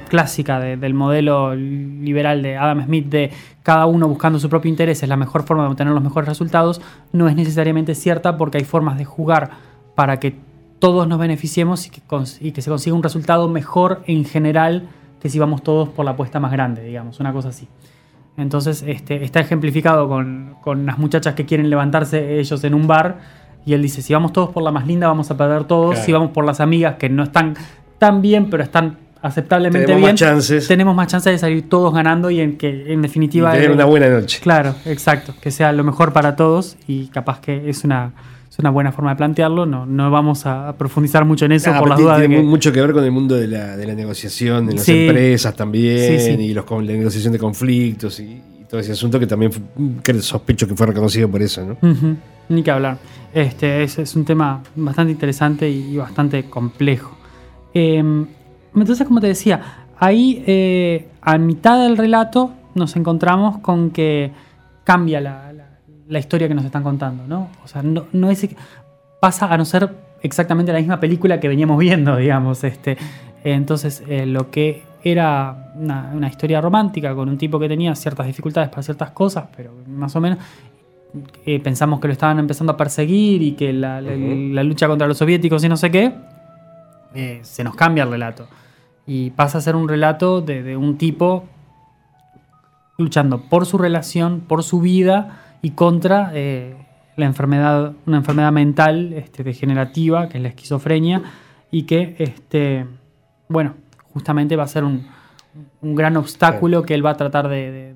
[0.07, 3.31] clásica del modelo liberal de Adam Smith de
[3.63, 6.81] cada uno buscando su propio interés es la mejor forma de obtener los mejores resultados,
[7.11, 9.51] no es necesariamente cierta porque hay formas de jugar
[9.95, 10.35] para que
[10.79, 14.89] todos nos beneficiemos y que, se consiga un resultado mejor en general
[15.21, 17.67] que si vamos todos por la apuesta más grande, digamos, una cosa así.
[18.37, 23.19] Entonces este, está ejemplificado con, con las muchachas que quieren levantarse ellos en un bar
[23.65, 26.13] y él dice, si vamos todos por la más linda vamos a perder todos, si
[26.13, 27.55] vamos por las amigas que no están
[27.97, 30.67] tan bien, pero están aceptablemente tenemos bien, más chances.
[30.67, 33.51] tenemos más chances de salir todos ganando y en que en definitiva...
[33.51, 34.39] tener una buena noche.
[34.41, 38.13] Claro, exacto, que sea lo mejor para todos y capaz que es una,
[38.59, 41.87] es una buena forma de plantearlo, no, no vamos a profundizar mucho en eso por
[41.87, 42.19] las dudas.
[42.19, 45.55] Tiene mucho que ver con el mundo de la, de la negociación, de las empresas
[45.55, 49.51] también, y los, la negociación de conflictos y, todo ese asunto que también
[50.21, 51.77] sospecho que fue reconocido por eso, ¿no?
[52.49, 52.97] Ni que hablar.
[53.33, 57.17] Este es, es un tema bastante interesante y bastante complejo.
[57.73, 58.27] Em,
[58.75, 64.31] entonces, como te decía, ahí eh, a mitad del relato nos encontramos con que
[64.83, 65.48] cambia la,
[66.17, 67.49] historia que nos están contando, ¿no?
[67.63, 68.49] O sea, no, es,
[69.19, 69.93] pasa a no ser
[70.23, 72.63] exactamente la misma película que veníamos viendo, digamos.
[72.63, 72.97] Este.
[73.43, 78.69] Entonces, eh, lo que era una, historia romántica con un tipo que tenía ciertas dificultades
[78.69, 80.39] para ciertas cosas, pero más o menos
[81.45, 85.63] eh, pensamos que lo estaban empezando a perseguir y que la, lucha contra los soviéticos
[85.63, 86.13] y no sé qué,
[87.13, 88.47] eh, se nos cambia el relato.
[89.07, 91.45] Y pasa a ser un relato de, un tipo
[92.97, 96.75] luchando por su relación, por su vida y contra eh,
[97.15, 101.21] la enfermedad, una enfermedad mental este, degenerativa, que es la esquizofrenia,
[101.71, 102.85] y que, este,
[103.47, 103.75] bueno,
[104.13, 105.07] justamente va a ser un,
[105.81, 107.95] gran obstáculo que él va a tratar de,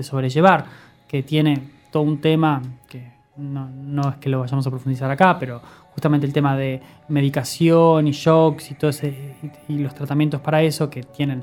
[0.00, 0.66] sobrellevar,
[1.08, 5.60] que tiene todo un tema que no, es que lo vayamos a profundizar acá, pero
[5.92, 9.36] justamente el tema de medicación y shocks y todo ese,
[9.68, 11.42] y los tratamientos para eso que tienen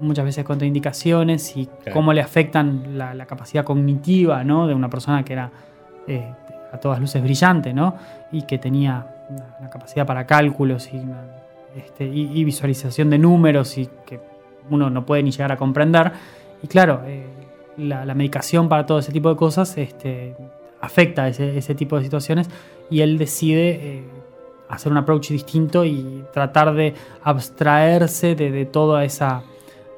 [0.00, 4.66] muchas veces contraindicaciones y cómo le afectan la, capacidad cognitiva ¿no?
[4.66, 5.50] de una persona que era
[6.06, 6.32] eh,
[6.72, 7.96] a todas luces brillante ¿no?
[8.32, 9.06] y que tenía
[9.60, 10.88] una, capacidad para cálculos
[11.76, 14.20] este, y, visualización de números y que
[14.70, 16.12] uno no puede ni llegar a comprender.
[16.62, 17.26] Y claro, eh,
[17.76, 20.36] la, medicación para todo ese tipo de cosas este,
[20.80, 22.48] afecta ese, ese, tipo de situaciones
[22.90, 24.04] y él decide eh,
[24.68, 29.42] hacer un approach distinto y tratar de abstraerse de, de toda esa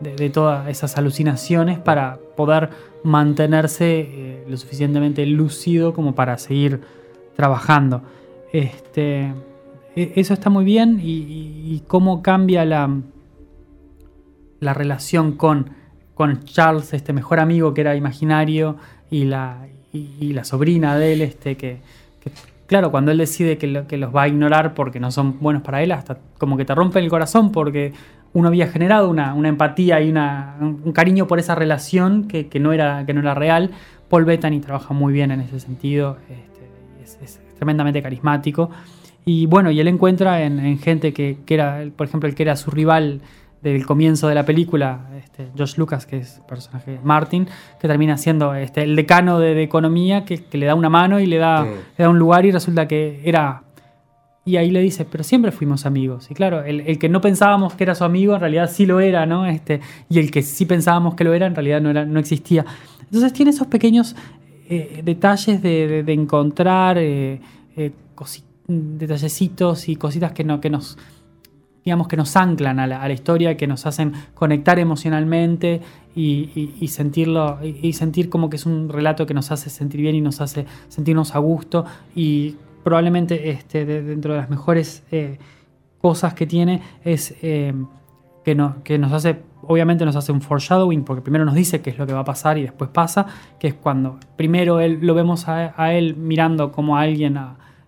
[0.01, 2.71] de, todas esas alucinaciones para poder
[3.03, 6.81] mantenerse eh, lo suficientemente lúcido como para seguir
[7.35, 8.03] trabajando.
[8.53, 9.33] Este,
[9.95, 12.91] e, eso está muy bien y, cómo cambia la,
[14.61, 15.71] la relación con,
[16.15, 18.77] con, Charles, este mejor amigo que era imaginario,
[19.11, 21.79] y la, y, la sobrina de él, este, que,
[22.67, 25.83] claro, cuando él decide que, que, los va a ignorar porque no son buenos para
[25.83, 27.93] él, hasta como que te rompe el corazón porque
[28.37, 33.15] uno había generado una, empatía y un cariño por esa relación que, no era, que
[33.15, 33.71] no era real.
[34.11, 38.69] Paul Bettany trabaja muy bien en ese sentido, este, es, tremendamente carismático.
[39.25, 42.71] Y bueno, y él encuentra en, gente que, era, por ejemplo, el que era su
[42.71, 43.23] rival
[43.63, 47.49] del comienzo de la película, este, Josh Lucas, que es el personaje Martin,
[47.81, 51.39] que termina siendo este, el decano de, economía, que, le da una mano y le
[51.39, 53.63] da, le da un lugar y resulta que era
[54.47, 56.31] y ahí le dice, pero siempre fuimos amigos.
[56.31, 59.27] Y claro, el, que no pensábamos que era su amigo, en realidad sí lo era,
[59.27, 59.45] ¿no?
[59.45, 62.65] Este, y el que sí pensábamos que lo era, en realidad no, era, no existía.
[63.03, 64.15] Entonces tiene esos pequeños
[64.69, 67.41] eh, detalles de, encontrar eh,
[67.77, 67.91] eh,
[68.69, 70.97] detallecitos y cositas que, no, que nos
[71.85, 75.81] digamos que nos anclan a la, historia, que nos hacen conectar emocionalmente
[76.17, 80.21] y, sentirlo, y, sentir como que es un relato que nos hace sentir bien y
[80.21, 81.85] nos hace sentirnos a gusto
[82.17, 82.57] y
[82.87, 85.39] probablemente este, dentro de las mejores eh,
[86.01, 87.75] cosas que tiene es eh,
[88.45, 91.91] que, no, que nos hace, obviamente nos hace un foreshadowing, porque primero nos dice qué
[91.91, 93.27] es lo que va a pasar y después pasa,
[93.59, 97.37] que es cuando primero él, lo vemos a, él mirando como a alguien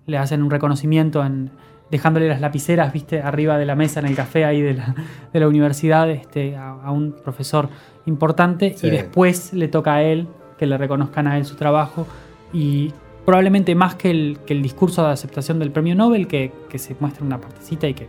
[0.07, 1.53] le hacen un reconocimiento en,
[1.93, 4.97] dejándole las lapiceras, viste, arriba de la mesa en el café ahí de la,
[5.33, 7.69] de la universidad, este, a, un profesor
[8.07, 10.27] importante, y después le toca a él
[10.59, 12.05] que le reconozcan a él su trabajo
[12.53, 12.93] y
[13.29, 17.27] probablemente más que el, que el discurso de aceptación del premio Nobel, que, se muestra
[17.27, 18.09] una partecita y que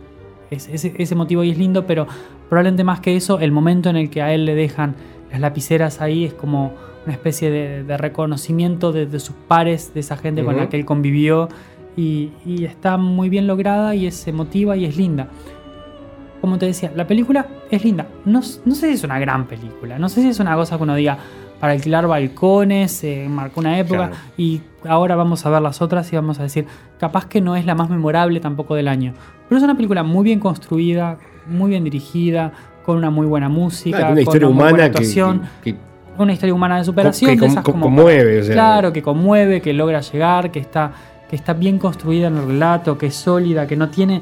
[0.50, 2.06] es, ese, motivo ahí es lindo, pero
[2.48, 4.94] probablemente más que eso, el momento en el que a él le dejan
[5.30, 6.72] las lapiceras ahí es como
[7.04, 11.50] una especie de, reconocimiento de, sus pares, de esa gente con la que él convivió,
[11.98, 12.32] y,
[12.64, 15.28] está muy bien lograda y es emotiva y es linda.
[16.40, 18.08] Como te decía, la película es linda.
[18.24, 20.82] No, no sé si es una gran película, no sé si es una cosa que
[20.82, 21.18] uno diga,
[21.60, 26.16] para alquilar balcones, eh, marcó una época y ahora vamos a ver las otras y
[26.16, 26.66] vamos a decir,
[26.98, 29.12] capaz que no es la más memorable tampoco del año,
[29.48, 32.52] pero es una película muy bien construida, muy bien dirigida,
[32.84, 35.42] con una muy buena música, una historia con una humana actuación.
[35.62, 35.76] Que,
[36.18, 37.38] una historia humana de superación.
[37.38, 38.46] Que, conmueve.
[38.50, 40.92] Claro, que conmueve, que logra llegar, que está,
[41.28, 44.20] que está bien construida en el relato, que es sólida, que no tiene,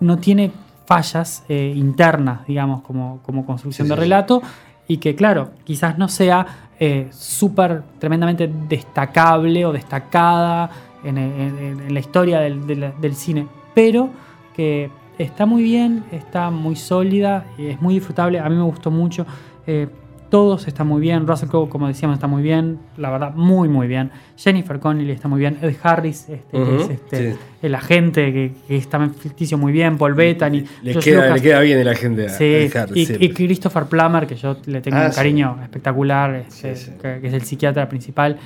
[0.00, 0.52] no tiene
[0.86, 4.42] fallas eh, internas, digamos, como, como construcción de relato,
[4.90, 6.44] y que, claro, quizás no sea
[6.80, 10.68] eh, súper tremendamente destacable o destacada
[11.04, 14.10] en, la historia del, cine, pero
[14.52, 19.26] que está muy bien, está muy sólida, es muy disfrutable, a mí me gustó mucho.
[19.64, 19.86] Eh,
[20.30, 21.26] todos están muy bien.
[21.26, 22.78] Russell Crowe, como decíamos, está muy bien.
[22.96, 24.10] La verdad, muy, muy bien.
[24.36, 25.58] Jennifer Connelly está muy bien.
[25.60, 29.98] Ed Harris, este, que es este, el agente que, está en ficticio muy bien.
[29.98, 30.64] Paul Bettany.
[30.82, 32.44] Le, queda, le queda, bien el agente sí.
[32.44, 33.10] Ed Harris.
[33.18, 37.42] Y, Christopher Plummer, que yo le tengo ah, un cariño espectacular, este, que, es el
[37.42, 38.38] psiquiatra principal.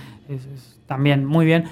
[0.86, 1.64] también muy bien.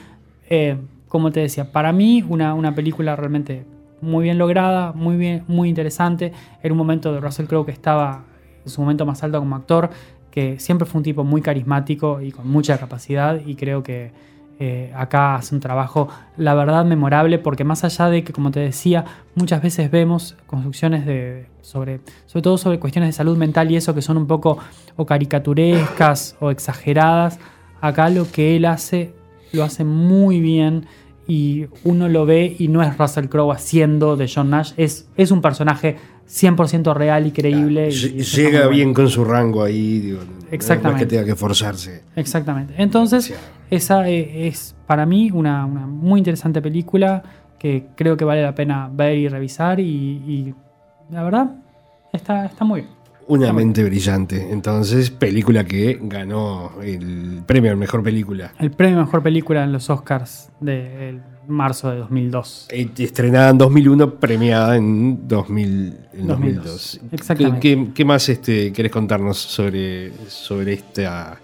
[0.48, 0.76] Eh,
[1.08, 3.64] como te decía, para mí, una, una película realmente
[4.02, 6.32] muy bien lograda, muy, bien, muy interesante.
[6.62, 8.24] Era un momento de Russell Crowe que estaba
[8.64, 9.90] en su momento más alto como actor,
[10.30, 14.12] que siempre fue un tipo muy carismático y con mucha capacidad y creo que
[14.58, 18.60] eh, acá hace un trabajo, la verdad, memorable, porque más allá de que, como te
[18.60, 23.76] decía, muchas veces vemos construcciones de, sobre, sobre todo sobre cuestiones de salud mental y
[23.76, 24.58] eso que son un poco
[24.96, 27.40] o caricaturescas o exageradas,
[27.80, 29.14] acá lo que él hace
[29.52, 30.86] lo hace muy bien
[31.26, 35.30] y uno lo ve y no es Russell Crowe haciendo de John Nash, es, es
[35.30, 35.96] un personaje
[36.32, 37.90] 100% real y creíble.
[37.90, 40.88] llega bien con su rango ahí, digo, Exactamente.
[40.90, 42.02] No es que tenga que forzarse.
[42.16, 42.74] Exactamente.
[42.76, 43.34] Entonces,
[43.70, 47.22] esa eh, es para mí una, muy interesante película
[47.58, 50.54] que creo que vale la pena ver y revisar y,
[51.10, 51.54] la verdad
[52.12, 52.92] está, está muy bien.
[53.28, 54.52] Una mente brillante.
[54.52, 58.52] Entonces, película que ganó el premio a mejor película.
[58.58, 61.20] El premio a mejor película en los Oscars de
[61.52, 62.68] marzo de 2002.
[62.98, 67.00] Estrenada en 2001, premiada en, 2002.
[67.12, 67.92] Exactamente.
[67.94, 71.38] ¿Qué, más este, querés contarnos sobre, sobre, esta,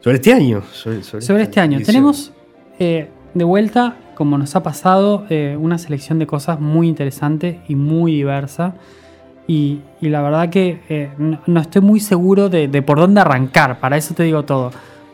[0.00, 0.62] sobre este año?
[0.72, 1.80] Sobre, este año.
[1.80, 2.32] Tenemos
[2.78, 7.74] eh, de vuelta, como nos ha pasado, eh, una selección de cosas muy interesante y
[7.74, 8.74] muy diversa.
[9.46, 11.10] Y, la verdad que eh,
[11.46, 14.70] no, estoy muy seguro de, por dónde arrancar, para eso te digo todo.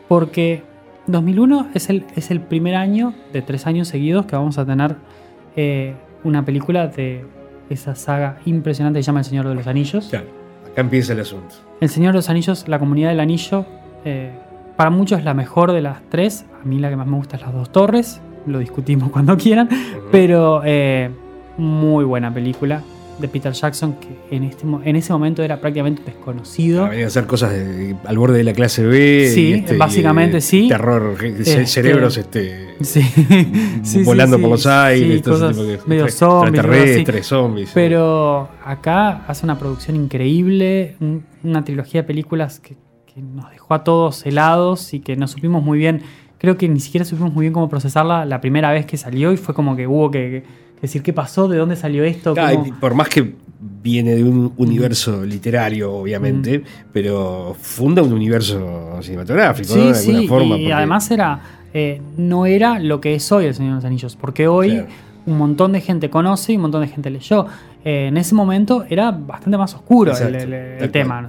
[0.09, 0.63] Porque
[1.07, 4.95] 2001 es el, es el primer año de tres años seguidos que vamos a tener
[5.55, 7.25] eh, una película de
[7.69, 10.07] esa saga impresionante que se llama El Señor de los Anillos.
[10.09, 10.27] Claro,
[10.71, 11.55] acá empieza el asunto.
[11.79, 13.65] El Señor de los Anillos, la comunidad del anillo,
[14.03, 14.31] eh,
[14.75, 16.45] para muchos es la mejor de las tres.
[16.61, 18.21] A mí la que más me gusta es Las Dos Torres.
[18.45, 19.69] Lo discutimos cuando quieran.
[20.11, 20.61] Pero
[21.57, 22.81] muy buena película
[23.19, 26.89] de Peter Jackson, que en, este, en ese momento era prácticamente desconocido.
[26.89, 27.53] venía a hacer cosas
[28.05, 29.31] al borde de la clase B.
[29.33, 30.67] Sí, este, básicamente sí.
[30.67, 32.75] Terror, este, cerebros este,
[34.03, 37.71] volando por los aires, cosas medio zombies, zombies.
[37.73, 40.97] Pero acá hace una producción increíble,
[41.43, 42.75] una trilogía de películas que,
[43.13, 46.01] que nos dejó a todos helados y que no supimos muy bien.
[46.37, 49.37] Creo que ni siquiera supimos muy bien cómo procesarla la primera vez que salió y
[49.37, 51.47] fue como que hubo que decir, ¿qué pasó?
[51.47, 52.33] ¿De dónde salió esto?
[52.79, 59.79] por más que viene de un universo literario, obviamente, pero funda un universo cinematográfico, sí,
[59.79, 60.57] De alguna forma.
[60.57, 61.39] Y además era,
[61.73, 64.83] eh, no era lo que es hoy el Señor de los Anillos, porque hoy
[65.25, 67.45] un montón de gente conoce y un montón de gente leyó.
[67.83, 71.27] Eh, en ese momento era bastante más oscuro el, tema.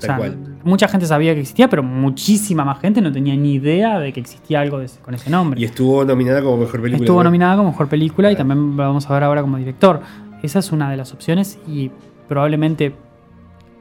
[0.67, 4.21] Mucha gente sabía que existía, pero muchísima más gente no tenía ni idea de que
[4.21, 5.61] existía algo con ese nombre.
[5.61, 7.05] Y estuvo nominada como mejor película.
[7.05, 10.01] Estuvo nominada como mejor película y también lo vamos a ver ahora como director.
[10.43, 11.91] Esa es una de las opciones y
[12.29, 12.95] probablemente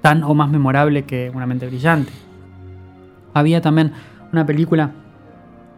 [0.02, 2.12] tan o más memorable que Una mente brillante.
[3.34, 3.91] Había también
[4.32, 4.91] una película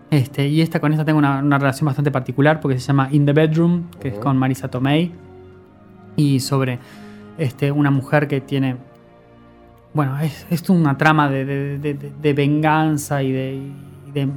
[0.09, 3.33] este, y esta con esta tengo una, relación bastante particular porque se llama In the
[3.33, 5.11] Bedroom, que es con Marisa Tomei
[6.15, 6.79] y sobre
[7.37, 8.77] este, una mujer que tiene.
[9.93, 13.59] Bueno, es, es una trama de, venganza y de,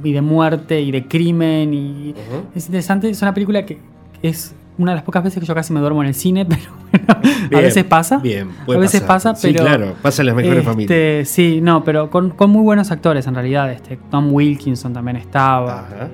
[0.03, 1.73] y de, muerte y de crimen.
[1.73, 2.15] Y
[2.55, 3.79] Es interesante, es una película que,
[4.21, 6.61] es una de las pocas veces que yo casi me duermo en el cine, pero
[6.91, 8.17] bueno, a veces pasa.
[8.17, 9.53] Bien, a veces pasa, pero.
[9.53, 11.29] Sí, claro, pasa en las mejores este, familias.
[11.29, 13.71] Sí, no, pero con, con, muy buenos actores en realidad.
[13.71, 15.81] Este, Tom Wilkinson también estaba.
[15.81, 16.09] Ajá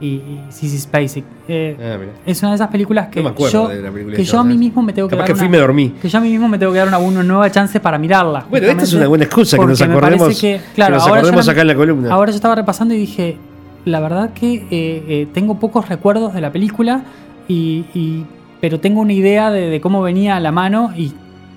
[0.00, 1.24] y, Sissy Spacek.
[1.48, 3.68] Eh, ah, es una de esas películas que yo,
[4.14, 5.90] que yo a mí mismo me tengo que dar que una, me dormí.
[5.90, 8.44] Que yo a mí mismo me tengo que dar una, nueva chance para mirarla.
[8.50, 11.66] Bueno, esta es una buena excusa que nos acordemos, que, claro, nos acordemos acá en
[11.68, 12.12] la columna.
[12.12, 13.38] Ahora yo estaba repasando y dije,
[13.84, 17.02] la verdad que eh, eh, tengo pocos recuerdos de la película,
[17.48, 18.24] y,
[18.60, 21.12] pero tengo una idea de, cómo venía a la mano y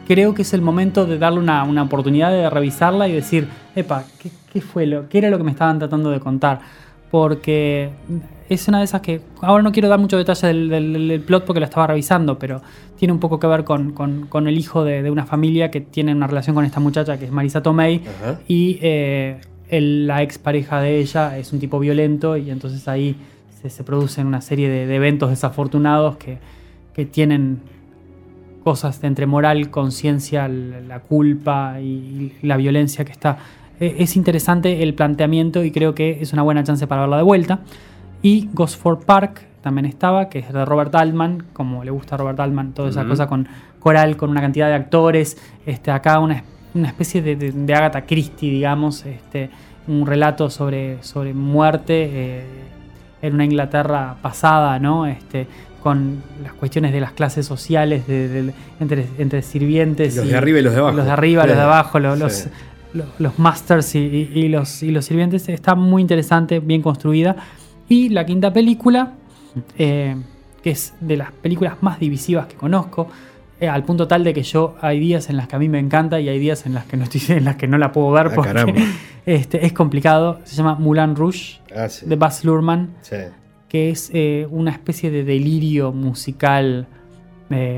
[0.07, 4.03] creo que es el momento de darle una, una oportunidad de revisarla y decir, epa,
[4.21, 6.59] ¿qué, ¿qué, fue lo, ¿qué era lo que me estaban tratando de contar?
[7.11, 7.89] Porque
[8.49, 11.65] es una de esas que ahora no quiero dar mucho detalle del, plot porque lo
[11.65, 12.61] estaba revisando, pero
[12.97, 16.55] tiene un poco que ver con, el hijo de, una familia que tiene una relación
[16.55, 18.01] con esta muchacha que es Marisa Tomei
[18.47, 23.15] y eh, la ex pareja de ella es un tipo violento y entonces ahí
[23.67, 26.37] se, producen una serie de, eventos desafortunados que,
[27.11, 27.61] tienen
[28.61, 33.37] cosas de entre moral, conciencia, la culpa y la violencia que está
[33.79, 37.59] es interesante el planteamiento y creo que es una buena chance para verla de vuelta.
[38.21, 42.39] Y Gosford Park también estaba, que es de Robert Altman, como le gusta a Robert
[42.39, 43.47] Altman, toda esa cosa con
[43.79, 45.37] coral, con una cantidad de actores.
[45.65, 46.43] Este, acá una,
[46.85, 49.49] especie de, Agatha Christie, digamos, este,
[49.87, 52.43] un relato sobre, sobre muerte eh,
[53.21, 55.05] en una Inglaterra pasada, ¿no?
[55.05, 55.47] Este,
[55.81, 60.15] con las cuestiones de las clases sociales de, entre, sirvientes.
[60.15, 60.97] Los de arriba y los de abajo.
[60.97, 62.49] Los de arriba, los de abajo, los, los
[63.37, 65.49] masters y, los, y los sirvientes.
[65.49, 67.35] Está muy interesante, bien construida.
[67.87, 69.13] Y la quinta película,
[69.77, 70.15] eh,
[70.61, 73.07] que es de las películas más divisivas que conozco,
[73.59, 75.79] eh, al punto tal de que yo hay días en las que a mí me
[75.79, 78.11] encanta y hay días en las que no estoy en las que no la puedo
[78.11, 78.85] ver ah, porque
[79.25, 80.39] este, es complicado.
[80.43, 82.95] Se llama Mulan Rouge ah, de Baz Luhrmann,
[83.67, 86.87] que es eh, una especie de delirio musical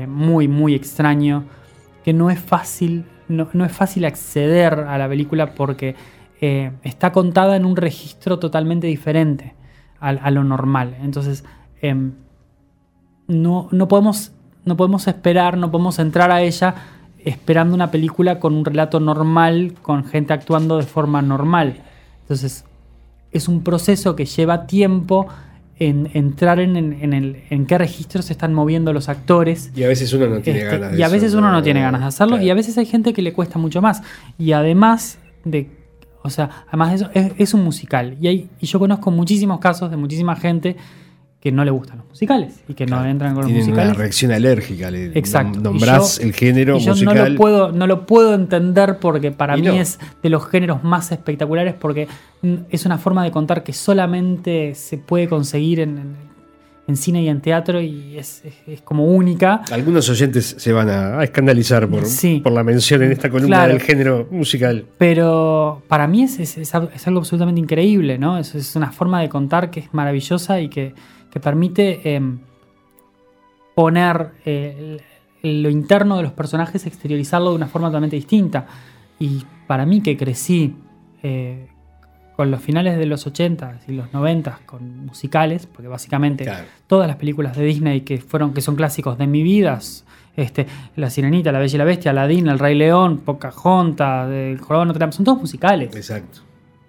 [0.06, 1.44] muy, muy extraño,
[2.04, 5.94] que no es fácil no, es fácil acceder a la película porque
[6.40, 9.54] eh, está contada en un registro totalmente diferente
[10.00, 10.96] a, lo normal.
[11.00, 11.44] Entonces,
[11.80, 12.12] em,
[13.28, 14.32] no, no, podemos,
[14.64, 16.74] no podemos esperar, no podemos entrar a ella
[17.24, 21.76] esperando una película con un relato normal, con gente actuando de forma normal.
[22.22, 22.64] Entonces,
[23.30, 25.28] es un proceso que lleva tiempo
[25.88, 29.70] en entrar en, el, en qué registros se están moviendo los actores.
[29.74, 31.58] Y a veces uno no tiene Este, ganas de Y a veces eso, uno no
[31.58, 31.62] ¿no?
[31.62, 32.34] tiene ganas de hacerlo.
[32.34, 32.46] Claro.
[32.46, 34.02] Y a veces hay gente que le cuesta mucho más.
[34.38, 35.70] Y además de.
[36.22, 38.16] O sea, además de eso, es, es un musical.
[38.20, 40.76] Y, hay, y yo conozco muchísimos casos de muchísima gente
[41.42, 43.96] que no le gustan los musicales y que no entran con los Tienen una musicales.
[43.98, 44.90] reacción alérgica.
[44.92, 45.58] Le Exacto.
[45.58, 47.16] nom- Nombrás yo- el género y yo musical.
[47.16, 49.72] No lo, puedo, no lo puedo entender porque para Y mí no.
[49.74, 52.06] es de los géneros más espectaculares porque
[52.70, 56.31] es una forma de contar que solamente se puede conseguir en, en-
[56.92, 59.62] en cine y en teatro y es, es- es como única.
[59.72, 62.40] Algunos oyentes se van a, a escandalizar por, Sí.
[62.42, 63.72] por la mención en esta columna Claro.
[63.72, 64.84] del género musical.
[64.98, 68.38] Pero para mí es, es- es al- es algo absolutamente increíble, ¿no?
[68.38, 70.94] Es, una forma de contar que es maravillosa y que,
[71.30, 72.38] que permite em,
[73.74, 74.98] poner eh,
[75.42, 78.66] lo interno de los personajes, exteriorizarlo de una forma totalmente distinta.
[79.18, 80.74] Y para mí que crecí
[81.22, 81.68] eh,
[82.36, 86.64] con los finales de los 80 y los 90 con musicales, porque básicamente Claro.
[86.86, 89.78] todas las películas de Disney que fueron que son clásicos de mi vida,
[90.36, 90.66] este,
[90.96, 95.00] La Sirenita, La Bella y la Bestia, Aladdin, El Rey León, Pocahontas, El Jorobado Notre
[95.00, 95.94] Dame, son todos musicales.
[95.94, 96.40] Exacto.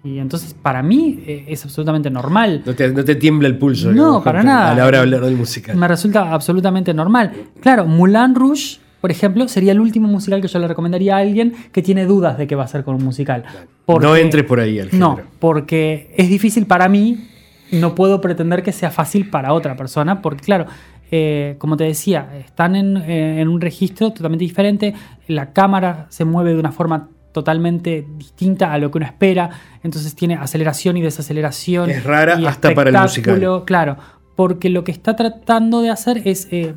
[0.02, 2.62] Y entonces para mí eh, es absolutamente normal.
[2.66, 3.88] No te, no te tiembla el pulso.
[3.88, 4.72] No, digamos, para nada.
[4.72, 5.76] A la hora de hablar del musical.
[5.76, 7.32] Me resulta absolutamente normal.
[7.60, 11.52] Claro, Moulin Rouge, por ejemplo, sería el último musical que yo le recomendaría a alguien
[11.72, 13.44] que tiene dudas de qué va a hacer con un musical.
[13.84, 17.28] Porque- No entres por ahí al No, porque es difícil para mí,
[17.70, 20.64] no puedo pretender que sea fácil para otra persona, porque claro,
[21.10, 24.94] eh, como te decía, están en, eh, en un registro totalmente diferente,
[25.28, 29.50] la cámara se mueve de una forma totalmente distinta a lo que uno espera,
[29.82, 31.90] entonces tiene aceleración y desaceleración.
[31.90, 33.64] Es rara y hasta para el musical.
[33.66, 33.98] Claro,
[34.34, 36.72] porque lo que está tratando de hacer es eh,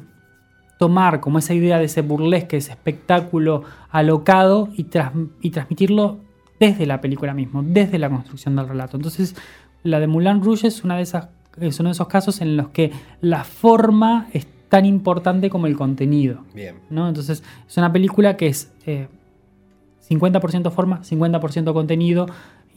[0.78, 5.12] tomar como esa idea de ese burlesque, ese espectáculo alocado y, tras-
[5.42, 6.18] y transmitirlo
[6.60, 8.98] desde la película mismo, desde la construcción del relato.
[8.98, 9.36] Entonces,
[9.84, 12.70] la de Moulin Rouge es, una de esas, es uno de esos casos en los
[12.70, 16.42] que la forma es tan importante como el contenido.
[16.54, 16.76] Bien.
[16.90, 17.08] ¿no?
[17.08, 19.08] Entonces, es una película que es eh,
[20.10, 22.28] 50% forma, 50% contenido.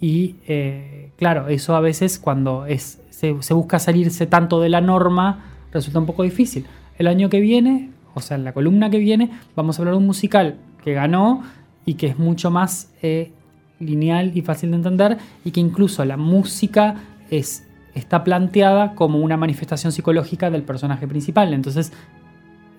[0.00, 4.80] Y eh, claro, eso a veces cuando es, se, se busca salirse tanto de la
[4.80, 6.66] norma, resulta un poco difícil.
[7.00, 10.00] El año que viene, o sea, en la columna que viene, vamos a hablar de
[10.00, 11.42] un musical que ganó
[11.86, 13.32] y que es mucho más eh,
[13.78, 16.96] lineal y fácil de entender y que incluso la música
[17.30, 21.54] es, está planteada como una manifestación psicológica del personaje principal.
[21.54, 21.90] Entonces,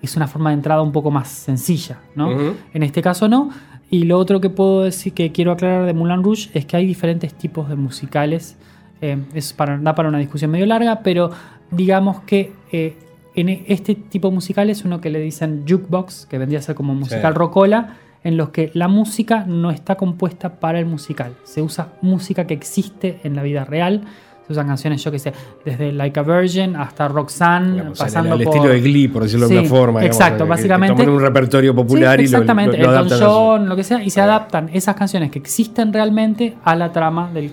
[0.02, 2.54] es una forma de entrada un poco más sencilla, ¿no?
[2.72, 3.50] En este caso no.
[3.90, 6.86] Y lo otro que puedo decir que quiero aclarar de Moulin Rouge es que hay
[6.86, 8.56] diferentes tipos de musicales.
[9.00, 11.32] Eh, es para, da para una discusión medio larga, pero
[11.72, 13.01] digamos que eh,
[13.34, 16.62] en e- este tipo de musical es uno que le dicen jukebox, que vendría a
[16.62, 17.38] ser como musical Sí.
[17.38, 21.32] rocola, en los que la música no está compuesta para el musical.
[21.44, 24.02] Se usa música que existe en la vida real.
[24.46, 25.32] Se usan canciones, yo que sé,
[25.64, 28.54] desde Like a Virgin hasta Roxanne, Digamos, al- pasando al por...
[28.56, 30.00] estilo de Glee, por decirlo de alguna forma.
[30.00, 31.02] digamos, exacto, que- que básicamente.
[31.02, 34.10] toman un repertorio popular Sí, y lo- exactamente, lo, lo adaptan John, que sea, y
[34.10, 37.52] se adaptan esas canciones que existen realmente a la trama del,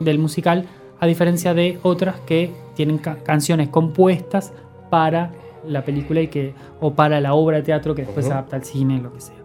[0.00, 0.66] del musical,
[1.00, 4.52] a diferencia de otras que tienen ca- canciones compuestas
[4.96, 5.30] para
[5.68, 8.64] la película y que, o para la obra de teatro que después se adapta al
[8.64, 9.36] cine, lo que sea.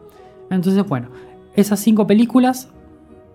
[0.49, 1.09] Entonces, bueno,
[1.55, 2.69] esas cinco películas,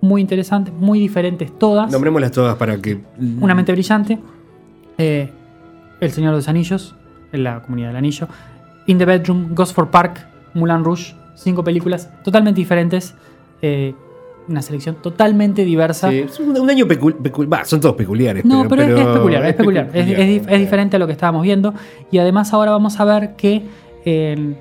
[0.00, 1.90] muy interesantes, muy diferentes todas.
[1.92, 3.02] Nombrémoslas todas para que.
[3.40, 4.18] Una mente brillante.
[4.96, 5.30] eh,
[6.00, 6.94] El Señor de los Anillos.
[7.32, 8.28] En la comunidad del anillo.
[8.86, 9.54] In the Bedroom.
[9.54, 10.26] Gosford Park.
[10.54, 11.14] Moulin Rouge.
[11.34, 13.14] Cinco películas totalmente diferentes.
[13.62, 13.94] eh,
[14.48, 16.10] una selección totalmente diversa.
[16.10, 17.66] Sí, es un, un año peculiar.
[17.66, 18.44] son todos peculiares.
[18.44, 19.86] No, pero, es- es peculiar, es peculiar.
[19.86, 20.20] Es, peculiar.
[20.20, 21.74] es dif- es diferente a lo que estábamos viendo.
[22.10, 23.62] Y además ahora vamos a ver que
[24.04, 24.54] eh,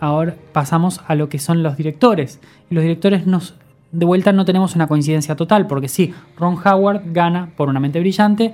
[0.00, 2.40] ahora pasamos a lo que son los directores.
[2.70, 3.54] Y los directores nos...
[3.90, 7.98] De vuelta no tenemos una coincidencia total, porque sí, Ron Howard gana por una mente
[8.00, 8.52] brillante,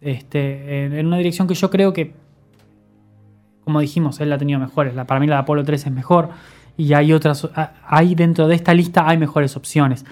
[0.00, 2.12] este, en, en una dirección que yo creo que,
[3.64, 4.94] como dijimos, él la ha tenido mejores.
[4.94, 6.28] La, para mí la de Apolo 3 es mejor.
[6.76, 7.48] Y hay otras,
[7.86, 10.04] hay dentro de esta lista hay mejores opciones.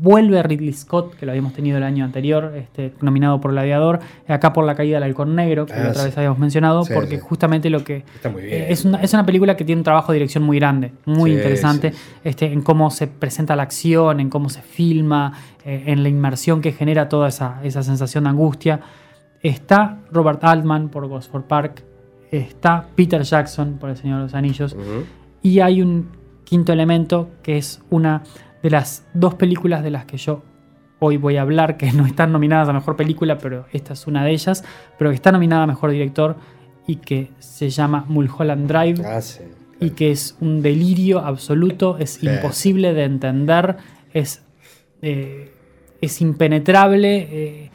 [0.00, 4.00] Vuelve Ridley Scott, que lo habíamos tenido el año anterior, este, nominado por el aviador,
[4.28, 6.04] acá por la caída del halcón negro, que Ah, otra sí.
[6.06, 7.22] vez habíamos mencionado, Sí, porque sí.
[7.22, 8.54] justamente lo que Está muy bien.
[8.54, 11.32] eh, es, una, es una película que tiene un trabajo de dirección muy grande, muy
[11.32, 11.92] interesante.
[12.22, 15.32] Este, en cómo se presenta la acción, en cómo se filma,
[15.64, 18.80] eh, en la inmersión que genera toda esa, esa sensación de angustia.
[19.42, 21.82] Está Robert Altman por Gosford Park,
[22.30, 24.74] está Peter Jackson por El Señor de los Anillos,
[25.42, 26.08] y hay un
[26.44, 28.22] quinto elemento que es una
[28.64, 30.42] de las dos películas de las que yo
[30.98, 34.24] hoy voy a hablar, que no están nominadas a Mejor Película, pero esta es una
[34.24, 34.64] de ellas,
[34.98, 36.36] pero que está nominada a Mejor Director
[36.86, 39.04] y que se llama Mulholland Drive.
[39.06, 39.42] Ah, sí.
[39.80, 43.76] y que es un delirio absoluto, es imposible de entender,
[44.14, 44.42] es,
[45.02, 45.52] eh,
[46.00, 47.16] es impenetrable.
[47.30, 47.70] eh,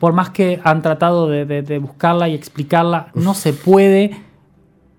[0.00, 4.10] por más que han tratado de, de- de buscarla y explicarla, no se puede,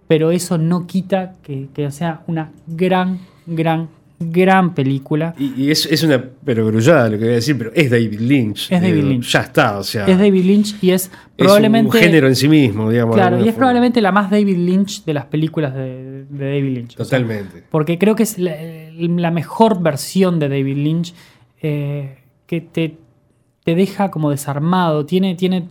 [0.08, 3.90] pero eso no quita que, que sea una gran, gran,
[4.32, 5.36] gran película.
[5.38, 8.72] Y, y es, es una perogrullada lo que voy a decir, pero es David Lynch.
[8.72, 9.32] Es David Digo, Lynch.
[9.32, 10.06] Ya está, o sea.
[10.06, 11.98] Es David Lynch y es es probablemente...
[11.98, 13.16] un género en sí mismo, digamos.
[13.16, 13.58] Claro, y es forma.
[13.58, 16.94] probablemente la más David Lynch de las películas de, de David Lynch.
[17.00, 17.64] O sea, Totalmente.
[17.70, 18.56] porque creo que es la,
[18.98, 21.14] la mejor versión de David Lynch
[21.62, 22.98] eh, que te,
[23.64, 25.06] te deja como desarmado.
[25.06, 25.70] Tiene, tiene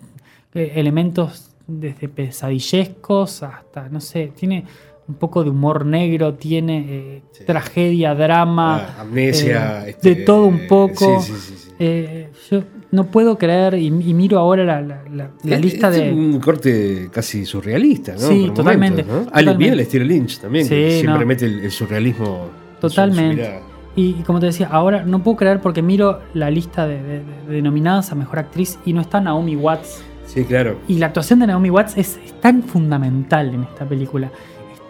[0.54, 4.64] eh, elementos desde pesadillescos hasta, no sé, tiene
[5.12, 10.46] un poco de humor negro, tiene eh, tragedia, drama, Ah, amnesia, eh, este, de todo
[10.46, 11.20] un poco.
[11.22, 11.54] sí, sí.
[11.78, 15.88] Eh, yo no puedo creer y, y miro ahora la, la- la- la Es- lista
[15.90, 16.12] es de...
[16.12, 18.18] un corte casi surrealista, ¿no?
[18.20, 19.36] Sí, Por totalmente, momentos, ¿no?
[19.36, 19.58] Al- totalmente.
[19.58, 21.26] Bien el estilo Lynch también, que siempre no.
[21.26, 22.26] mete el, el surrealismo.
[22.26, 23.60] en su- su Totalmente.
[23.96, 27.22] Y, y como te decía, ahora no puedo creer porque miro la lista de, de-
[27.48, 30.02] de nominadas a mejor actriz y no está Naomi Watts.
[30.26, 30.78] Sí, claro.
[30.88, 34.30] Y la actuación de Naomi Watts es, es tan fundamental en esta película.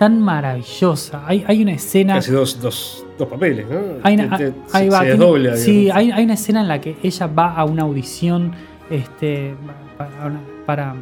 [0.03, 1.23] Tan maravillosa.
[1.27, 2.17] Hay, hay una escena.
[2.17, 3.79] Hace dos, dos, dos papeles, ¿no?
[4.03, 5.17] Hay una- Te- te- ahí se, va, se tiene-
[5.57, 8.53] sí, hay, hay una escena en la que ella va a una audición
[8.91, 9.55] este,
[9.97, 10.95] para, una- para,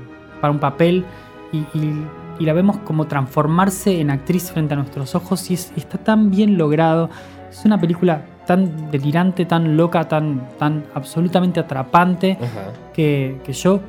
[0.43, 1.05] para un papel
[1.51, 2.05] y, y-
[2.41, 6.31] y la vemos como transformarse en actriz frente a nuestros ojos y es- está tan
[6.31, 7.09] bien logrado.
[7.51, 12.37] Es una película tan delirante, tan loca, tan, tan absolutamente atrapante
[12.93, 13.81] que, que yo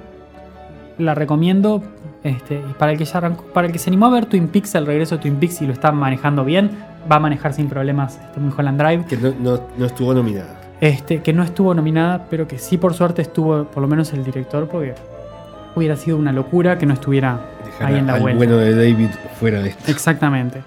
[0.97, 1.83] la recomiendo.
[2.23, 4.47] Este, y para el que ya arrancó- para el que se animó a ver Twin
[4.47, 6.69] Peaks, el regreso de Twin Peaks y lo está manejando bien,
[7.11, 9.05] va a manejar sin problemas este Mulholland Drive.
[9.05, 10.59] Que no, no, no estuvo nominada.
[10.81, 14.23] Este, que no estuvo nominada, pero que sí por suerte estuvo por lo menos el
[14.23, 14.93] director, porque
[15.75, 18.37] hubiera sido una locura que no estuviera Dejar ahí en la al vuelta.
[18.37, 19.09] bueno de David
[19.39, 19.89] fuera de esto.
[19.91, 20.61] Exactamente.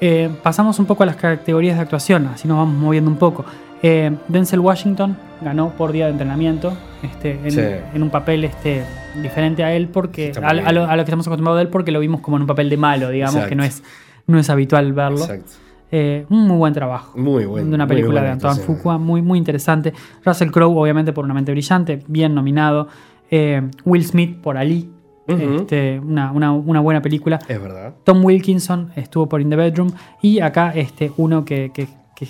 [0.00, 3.44] Eh, pasamos un poco a las categorías de actuación, así nos vamos moviendo un poco.
[3.82, 6.72] Eh, Denzel Washington ganó por día de entrenamiento
[7.02, 7.60] este, en, Sí.
[7.94, 8.82] en un papel este,
[9.22, 12.00] diferente a él, porque a, lo, a lo que estamos acostumbrados de él, porque lo
[12.00, 13.48] vimos como en un papel de malo, digamos, Exacto.
[13.50, 13.82] que no es,
[14.26, 15.20] no es habitual verlo.
[15.20, 15.52] Exacto.
[15.90, 17.16] Eh, un muy buen trabajo.
[17.18, 17.68] Muy bueno.
[17.68, 18.60] de una película de Antoine.
[18.60, 19.94] Fuqua, muy, muy interesante.
[20.24, 22.88] Russell Crowe, obviamente, por Una mente brillante, bien nominado.
[23.30, 24.90] Eh, Will Smith por Ali,
[25.28, 27.38] Este, una, una- una buena película.
[27.48, 27.94] Es verdad.
[28.04, 29.90] Tom Wilkinson estuvo por In the Bedroom.
[30.22, 32.26] Y acá este, uno que, que- que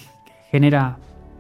[0.51, 0.97] genera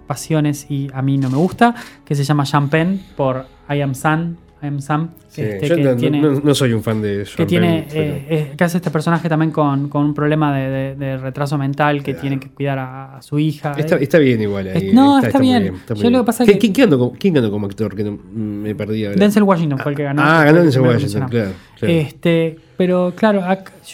[0.07, 4.37] pasiones y a mí no me gusta, que se llama Penn por I Am Sam.
[4.63, 5.11] I Am Sam.
[5.29, 7.67] Sí, este, yo que no, tiene- no- no soy un fan de que Sean tiene
[7.83, 10.95] Penn, pero- eh, eh, que hace este personaje también con, con un problema de, de-
[10.97, 13.75] de retraso mental que tiene que cuidar a, a su hija.
[13.79, 14.91] Está, Eh, está bien igual ahí.
[14.93, 15.75] No, está bien.
[16.11, 17.95] lo que pasa ¿Qué- que- ¿Quién, ganó, como- quién ganó como actor?
[17.95, 19.17] Que no, mm, me perdí ahora.
[19.19, 20.23] Denzel Washington fue el que ganó.
[20.25, 21.51] Ah, ganó el Denzel que Washington, claro.
[21.79, 21.95] claro.
[21.95, 23.43] Este, pero claro,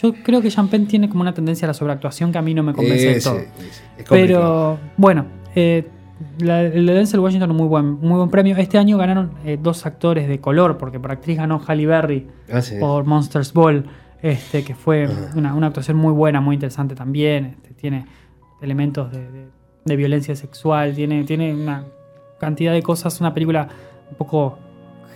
[0.01, 2.55] yo creo que Sean Penn tiene como una tendencia a la sobreactuación que a mí
[2.55, 3.39] no me convence Eh, de todo.
[3.39, 3.83] es.
[4.09, 5.85] Pero bueno, eh,
[6.39, 8.57] la- el de Denzel Washington muy buen, muy buen premio.
[8.57, 12.61] Este año ganaron eh, dos actores de color, porque por actriz ganó Halle Berry Ah,
[12.63, 12.77] sí.
[12.81, 13.85] por Monsters Ball,
[14.23, 17.47] este, que fue una, una actuación muy buena, muy interesante también.
[17.57, 18.07] Este, tiene
[18.63, 19.49] elementos de, de-
[19.85, 21.85] de violencia sexual, tiene, tiene una
[22.41, 23.69] cantidad de cosas, una película
[24.11, 24.59] un poco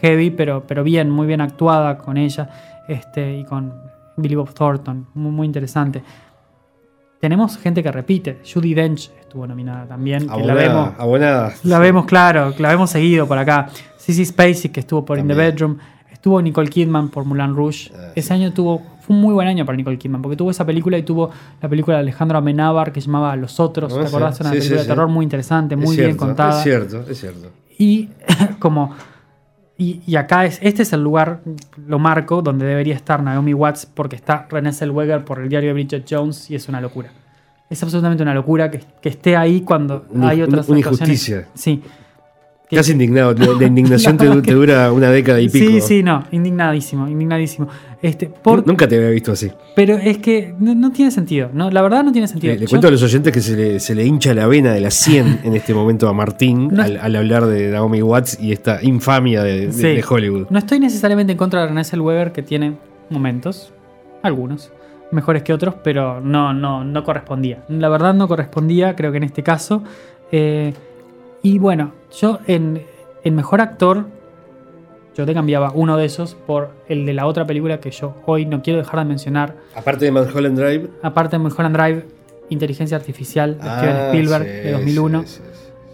[0.03, 2.51] heavy, pero, pero bien, muy bien actuada con ella
[2.87, 3.73] este, y con
[4.19, 6.03] Billy Bob Thornton, muy, muy interesante.
[7.21, 11.53] Tenemos gente que repite, Judy Dench estuvo nominada también, que la Abonada, vemos, abonada.
[11.65, 13.69] la vemos, claro, la vemos seguido por acá.
[13.97, 15.35] Sissy Spacek, que estuvo por In the.
[15.35, 15.79] Bedroom.
[16.13, 17.91] Estuvo Nicole Kidman por Moulin Rouge.
[17.95, 18.35] Ah, Ese sí.
[18.35, 18.83] año tuvo.
[19.01, 21.69] Fue un muy buen año para Nicole Kidman, porque tuvo esa película y tuvo la
[21.69, 23.93] película de Alejandro Amenábar que se llamaba Los Otros.
[23.93, 24.09] Ah, ¿Te sí.
[24.09, 24.41] acordás?
[24.41, 26.57] Una Sí, película sí, de terror muy interesante, Es muy bien cierto, contada.
[26.59, 27.49] Es cierto, es cierto.
[27.79, 28.09] Y
[28.59, 28.95] como.
[29.81, 31.41] Y, y acá es, este es el lugar,
[31.87, 35.75] lo marco, donde debería estar Naomi Watts, porque está Renée Zellweger por el diario de
[35.75, 37.11] Bridget Jones y es una locura.
[37.71, 41.09] Es absolutamente una locura que, que esté ahí cuando Una- hay otras una actuaciones.
[41.29, 41.49] injusticia.
[41.55, 41.83] Sí.
[42.71, 43.33] Casi indignado.
[43.35, 45.71] La, indignación te, dura una década y pico.
[45.71, 47.69] Sí, sí, no, indignadísimo, indignadísimo.
[48.03, 49.51] Este, por, Nunca te había visto así.
[49.75, 51.71] pero es que no, no tiene sentido, ¿no?
[51.71, 52.53] La verdad no tiene sentido.
[52.53, 54.73] Le, le Yo- cuento a los oyentes que se le, se le hincha la vena
[54.73, 56.83] de la 100 en este momento a Martín No.
[56.83, 59.83] al, al hablar de Naomi Watts y esta infamia de, de- Sí.
[59.83, 60.47] de Hollywood.
[60.51, 62.75] No estoy necesariamente en contra de René Zellweger, que tiene
[63.11, 63.73] momentos,
[64.23, 64.71] algunos,
[65.11, 67.65] mejores que otros, pero no, no, no correspondía.
[67.69, 69.83] La verdad no correspondía, creo que en este caso.
[70.31, 70.75] Eh,
[71.43, 72.85] y bueno, yo en,
[73.25, 74.07] en Mejor Actor,
[75.17, 78.47] yo te cambiaba uno de esos por el de la otra película que yo hoy
[78.47, 80.89] no quiero dejar de mencionar, Aparte de Mulholland Drive.
[81.03, 82.07] aparte de Mulholland Drive,
[82.51, 85.23] Inteligencia Artificial de Steven Ah, Spielberg sí, de 2001.
[85.27, 85.41] sí, sí.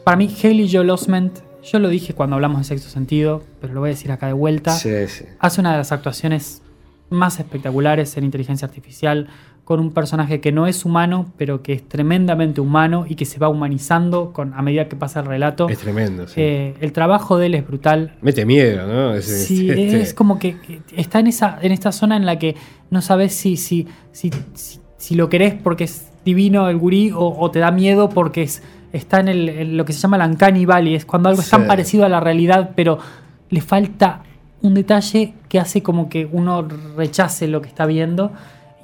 [0.05, 3.81] Para mí, Haley Joel Osment, yo lo dije cuando hablamos de sexto sentido, pero lo
[3.81, 5.25] voy a decir acá de vuelta Sí, sí.
[5.39, 6.61] hace una de las actuaciones
[7.09, 9.29] más espectaculares en inteligencia artificial.
[9.65, 13.39] Con un personaje que no es humano, pero que es tremendamente humano y que se
[13.39, 15.71] va humanizando con, a medida que pasa el relato.
[15.71, 16.41] Es tremendo, sí.
[16.41, 18.15] Eh, el trabajo de él es brutal.
[18.21, 19.15] Mete miedo, ¿no?
[19.15, 20.57] Es, sí, este, es como que
[20.95, 22.57] está en, esa, en esta zona en la que
[22.91, 24.31] no sabes si, si, si,
[24.99, 28.63] si, lo querés porque es divino el gurí o, te da miedo porque es,
[28.93, 31.67] está en, el, lo que se llama el uncanny valley, es cuando algo es tan
[31.67, 32.99] parecido a la realidad, pero
[33.49, 34.23] le falta
[34.61, 38.33] un detalle que hace como que uno rechace lo que está viendo.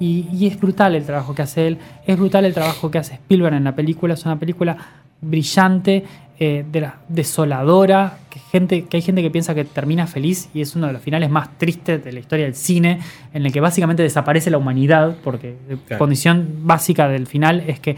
[0.01, 1.77] Y, es brutal el trabajo que hace él,
[2.07, 4.75] es brutal el trabajo que hace Spielberg en la película, es una película
[5.21, 6.03] brillante,
[6.39, 10.61] eh, de la, desoladora, que, gente, que hay gente que piensa que termina feliz y
[10.61, 12.99] es uno de los finales más tristes de la historia del cine,
[13.31, 15.55] en el que básicamente desaparece la humanidad, porque
[15.87, 17.95] la condición básica del final es que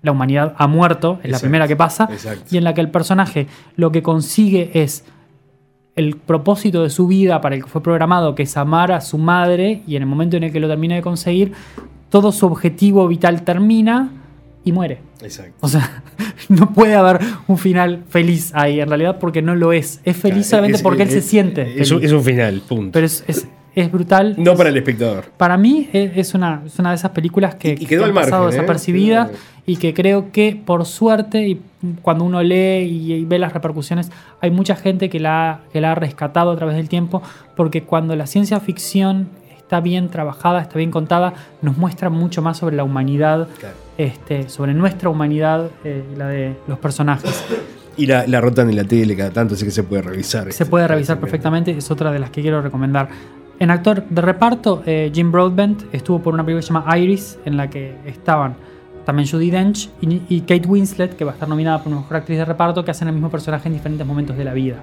[0.00, 2.08] la humanidad ha muerto, es la primera que pasa,
[2.50, 3.46] y en la que el personaje
[3.76, 5.04] lo que consigue es
[5.94, 9.18] el propósito de su vida para el que fue programado, que es amar a su
[9.18, 11.52] madre, y en el momento en el que lo termina de conseguir,
[12.08, 14.10] todo su objetivo vital termina
[14.64, 15.00] y muere.
[15.22, 15.54] Exacto.
[15.60, 16.02] O sea,
[16.48, 20.00] no puede haber un final feliz ahí, en realidad, porque no lo es.
[20.04, 21.80] Es feliz solamente porque él se siente.
[21.80, 22.92] Es, es, un final, punto.
[22.92, 24.34] Pero es, es brutal.
[24.38, 25.24] No para el espectador.
[25.36, 28.52] Para mí es una, una de esas películas que, y, quedó han pasado ¿eh?
[28.52, 29.30] desapercibidas
[29.64, 31.60] y que creo que por suerte, y
[32.02, 34.10] cuando uno lee y, ve las repercusiones,
[34.40, 37.22] hay mucha gente que la, que la ha rescatado a través del tiempo,
[37.56, 42.58] porque cuando la ciencia ficción está bien trabajada, está bien contada, nos muestra mucho más
[42.58, 43.48] sobre la humanidad,
[43.96, 47.44] este, sobre nuestra humanidad, eh, la de los personajes.
[47.94, 50.44] Y la, la, rotan en la tele cada tanto, así que se puede revisar.
[50.44, 53.10] Se este, puede revisar perfectamente, es otra de las que quiero recomendar.
[53.58, 57.38] En actor de reparto, eh, Jim Broadbent estuvo por una película que se llama Iris,
[57.44, 58.56] en la que estaban
[59.04, 62.44] también Judy Dench y, Kate Winslet, que va a estar nominada por mejor actriz de
[62.44, 64.76] reparto, que hacen el mismo personaje en diferentes momentos de la vida.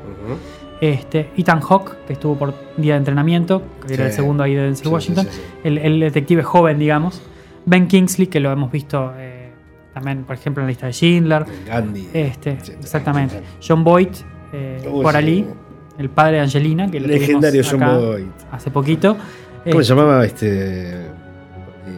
[0.81, 4.63] este, Ethan Hawke, que estuvo por día de entrenamiento, que era el segundo ahí de
[4.63, 5.27] Denzel Washington,
[5.63, 7.21] el, detective joven, digamos.
[7.65, 9.51] Ben Kingsley, que lo hemos visto eh,
[9.93, 11.45] también, por ejemplo, en la lista de Schindler.
[11.67, 12.09] Gandhi.
[12.13, 13.41] Este, exactamente.
[13.65, 14.09] John Boyd,
[14.53, 15.45] eh, por Ali
[15.99, 18.25] el padre de Angelina, que lo Legendario John Boyd.
[18.51, 19.17] Hace poquito.
[19.63, 20.91] ¿Cómo se llamaba este?
[20.91, 21.07] Eh,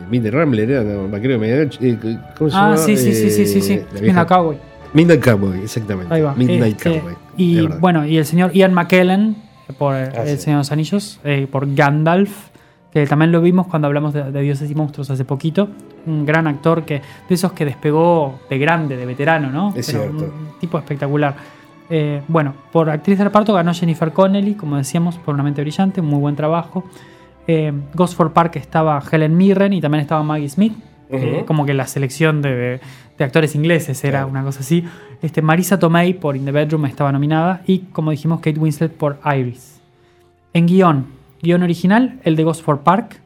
[0.09, 3.61] Midnight Rambler, era no, vaquero de eh, ¿Cómo se ah, sí, sí, sí, sí, sí,
[3.61, 3.81] sí.
[4.01, 4.57] Midnight Cowboy.
[4.93, 6.13] Midnight Cowboy, exactamente.
[6.13, 6.33] Ahí va.
[6.35, 7.13] Midnight este, Cowboy.
[7.37, 9.35] Y bueno, y el señor Ian McKellen
[9.73, 12.49] por ah, El Señor de los Anillos, eh, por Gandalf,
[12.91, 15.69] que también lo vimos cuando hablamos de, Dioses y Monstruos hace poquito.
[16.05, 19.73] Un gran actor que de esos que despegó de grande, de veterano, ¿no?
[19.75, 20.25] Es cierto.
[20.25, 21.35] Un tipo espectacular.
[21.89, 26.01] Eh, bueno, por actriz de reparto ganó Jennifer Connelly, como decíamos, por Una mente brillante,
[26.01, 26.85] muy buen trabajo.
[27.47, 30.73] Eh, Ghost for Park estaba Helen Mirren y también estaba Maggie Smith.
[31.45, 32.79] como que la selección de,
[33.19, 34.85] actores ingleses era una cosa así.
[35.21, 39.19] Este, Marisa Tomei por In the Bedroom estaba nominada y, como dijimos, Kate Winslet por
[39.25, 39.79] Iris.
[40.53, 41.05] En guion,
[41.41, 43.19] guion original, el de Ghost for Park.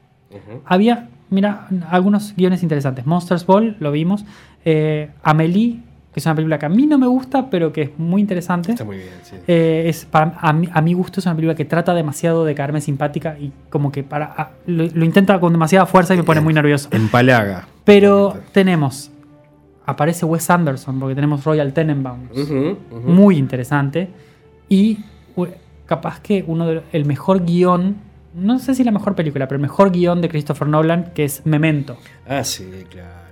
[0.66, 3.06] Había, mira, algunos guiones interesantes.
[3.06, 4.26] Monsters Ball, lo vimos.
[4.66, 5.80] Eh, Amelie
[6.16, 8.72] que es una película que a mí no me gusta, pero que es muy interesante.
[8.72, 9.36] Está muy bien, sí.
[9.50, 13.52] Eh, es, a, mi, gusto es una película que trata demasiado de caerme simpática y
[13.70, 16.88] como que para lo, intenta con demasiada fuerza y me pone muy nervioso.
[16.94, 17.68] Empalaga.
[17.84, 19.12] Pero tenemos,
[19.86, 22.32] aparece Wes Anderson, porque tenemos Royal Tenenbaums,
[23.04, 24.08] muy interesante,
[24.70, 25.00] y
[25.86, 27.98] capaz que uno de, el mejor guion,
[28.34, 31.46] no sé si la mejor película, pero el mejor guion de Christopher Nolan, que es
[31.46, 31.98] Memento.
[32.26, 33.26] Ah, sí, claro.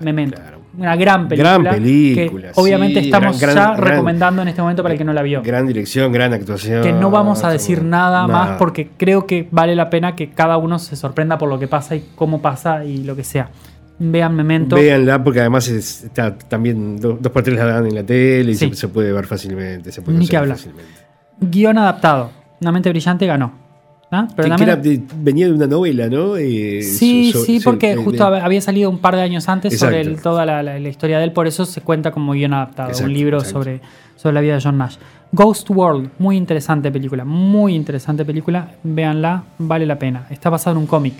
[0.00, 0.40] Memento
[0.78, 1.58] una gran película.
[1.58, 2.52] Gran película.
[2.52, 5.42] Que obviamente estamos ya recomendando en este momento para el que no la vio.
[5.42, 6.82] Gran dirección, gran actuación.
[6.82, 10.56] Que no vamos a decir nada, más porque creo que vale la pena que cada
[10.56, 13.50] uno se sorprenda por lo que pasa y cómo pasa y lo que sea.
[13.98, 14.76] Vean Memento.
[14.76, 19.12] Véanla porque además está también dos, dos la dan en la tele y se, puede
[19.12, 19.90] ver fácilmente.
[19.90, 20.58] Se puede Ni que hablar.
[21.40, 22.30] Guión adaptado.
[22.60, 23.65] Una mente brillante ganó.
[24.10, 24.28] ¿Ah?
[24.36, 26.36] que, venía de una novela, ¿no?
[26.36, 30.78] Eh, sí, sí, porque justo había salido un par de años antes sobre toda la,
[30.78, 33.80] historia de él, por eso se cuenta como guion adaptado, un libro sobre,
[34.14, 34.96] sobre la vida de John Nash.
[35.32, 40.26] Ghost World, muy interesante película, muy interesante película, véanla, vale la pena.
[40.30, 41.14] Está basado en un cómic,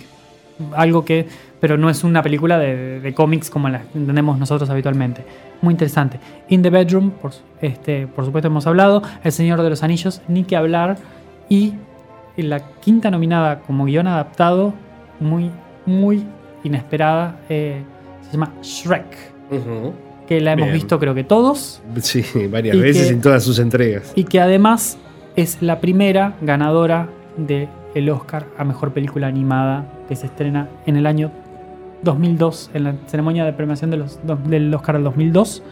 [0.73, 1.27] algo que,
[1.59, 5.25] pero no es una película de, cómics como la entendemos nosotros habitualmente.
[5.61, 6.19] Muy interesante.
[6.47, 7.31] In the Bedroom, por,
[7.61, 10.97] este, por supuesto hemos hablado, El Señor de los Anillos, ni que hablar,
[11.49, 11.73] y
[12.43, 14.73] la quinta nominada como guion adaptado,
[15.19, 15.51] muy,
[15.85, 16.25] muy
[16.63, 17.81] inesperada, eh,
[18.25, 19.05] se llama Shrek.
[20.27, 21.81] Que la hemos visto creo que todos.
[22.01, 24.11] Sí, varias veces en todas sus entregas.
[24.15, 24.97] Y que además
[25.35, 27.07] es la primera ganadora
[27.37, 31.31] del Oscar a Mejor Película Animada que se estrena en el año
[32.03, 35.63] 2002, en la ceremonia de premiación de los, del Oscar del 2002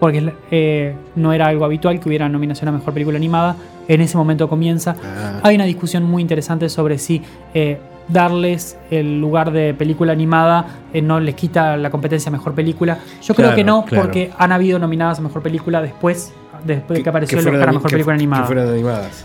[0.00, 3.56] porque eh, no era algo habitual que hubiera nominación a Mejor Película Animada.
[3.88, 4.96] En ese momento comienza.
[5.02, 5.40] Ah.
[5.42, 7.22] Hay una discusión muy interesante sobre si
[7.52, 7.78] eh,
[8.08, 12.98] darles el lugar de película animada eh, no les quita la competencia a mejor película.
[13.22, 16.32] Yo creo que no, porque han habido nominadas a mejor película después,
[16.64, 18.46] después de que apareció el Oscar a mejor película animada.
[18.46, 19.24] animadas.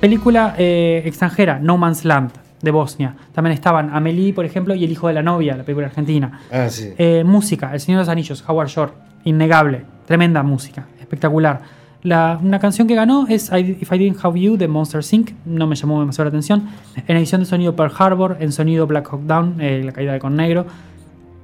[0.00, 3.16] Película extranjera, No Man's Land de Bosnia.
[3.32, 6.40] También estaban Amelie, por ejemplo, y El hijo de la novia, la película argentina.
[6.52, 6.94] Ah, sí.
[7.24, 8.92] Música, El Señor de los Anillos, Howard Shore.
[9.24, 9.84] Innegable.
[10.10, 10.88] Tremenda música.
[11.00, 11.60] Espectacular.
[12.02, 15.30] La, una canción que ganó es If I Didn't Have You de Monster Inc.
[15.44, 16.68] No me llamó demasiado la atención.
[17.06, 20.18] En edición de sonido Pearl Harbor, en sonido Black Hawk Down, eh, La caída de
[20.18, 20.66] con negro.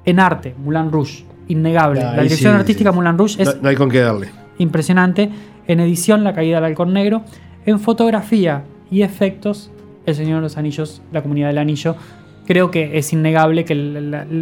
[0.04, 1.24] En arte, Moulin Rouge.
[1.46, 2.00] Innegable.
[2.00, 3.62] la dirección artística Moulin Rouge es.
[3.62, 4.30] No, hay con qué darle.
[4.58, 5.30] Impresionante.
[5.68, 7.22] En edición, La caída del halcón negro.
[7.66, 9.70] En fotografía y efectos,
[10.06, 11.94] El Señor de los Anillos, La comunidad del anillo
[12.47, 13.74] creo que es innegable que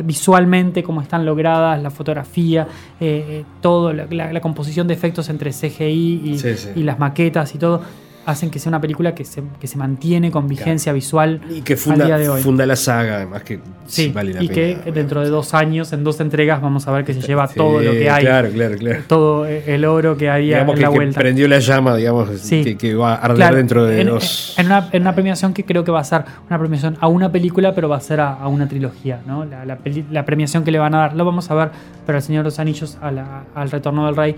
[0.05, 2.69] visualmente como están logradas la fotografía,
[3.01, 6.37] eh, eh todo la, composición de efectos entre CGI
[6.77, 7.83] y las maquetas y todo
[8.27, 11.77] hacen que sea una película que se, que se mantiene con vigencia visual y que
[11.77, 12.43] funda, día de hoy.
[12.43, 16.05] funda la saga, además que sí, vale la y que dentro de dos años, en
[16.05, 18.25] dos entregas, vamos a ver que se lleva todo lo que hay.
[18.25, 19.03] Claro, claro, claro.
[19.07, 21.19] Todo el oro que había en la vuelta.
[21.19, 24.55] Que prendió la llama, digamos, que, va a arder dentro de en, dos.
[24.59, 27.31] En una, en una, premiación que creo que va a ser una premiación a una
[27.31, 29.45] película, pero va a ser a, una trilogía, ¿no?
[29.45, 31.71] La, la, premiación que le van a dar, lo vamos a ver,
[32.07, 34.37] pero El Señor de los Anillos, al Retorno del Rey,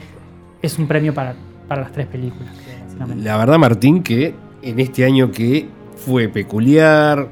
[0.63, 1.35] es un premio para,
[1.69, 2.66] para las tres películas.
[2.99, 7.29] La verdad, Martín, que en este año que fue peculiar,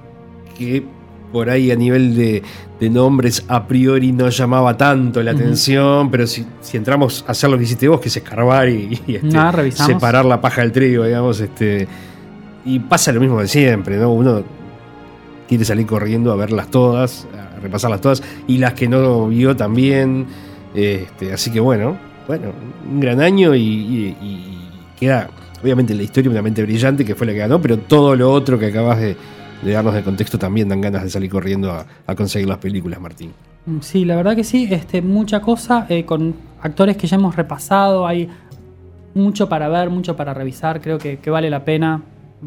[0.57, 0.85] que
[1.33, 2.43] por ahí a nivel de,
[2.91, 7.65] nombres a priori no llamaba tanto la atención, pero si, entramos a hacer lo que
[7.65, 11.89] hiciste vos, que es escarbar y, este, separar la paja del trigo, digamos, este,
[12.67, 14.12] y pasa lo mismo de siempre, ¿no?
[14.12, 14.43] Uno
[15.49, 20.27] quiere salir corriendo a verlas todas, a repasarlas todas, y las que no vio también,
[20.75, 21.97] este, así que bueno,
[22.29, 22.53] bueno,
[22.87, 24.15] un gran año y
[25.01, 25.31] queda
[25.65, 28.59] obviamente la historia una mente brillante, que fue la que ganó, pero todo lo otro
[28.59, 29.17] que acabas de,
[29.62, 33.33] darnos de contexto también dan ganas de salir corriendo a, conseguir las películas, Martín.
[33.65, 37.35] Mm, sí, la verdad que sí, este, mucha cosa, eh, con actores que ya hemos
[37.35, 38.29] repasado, hay
[39.15, 42.03] mucho para ver, mucho para revisar, creo que, vale la pena,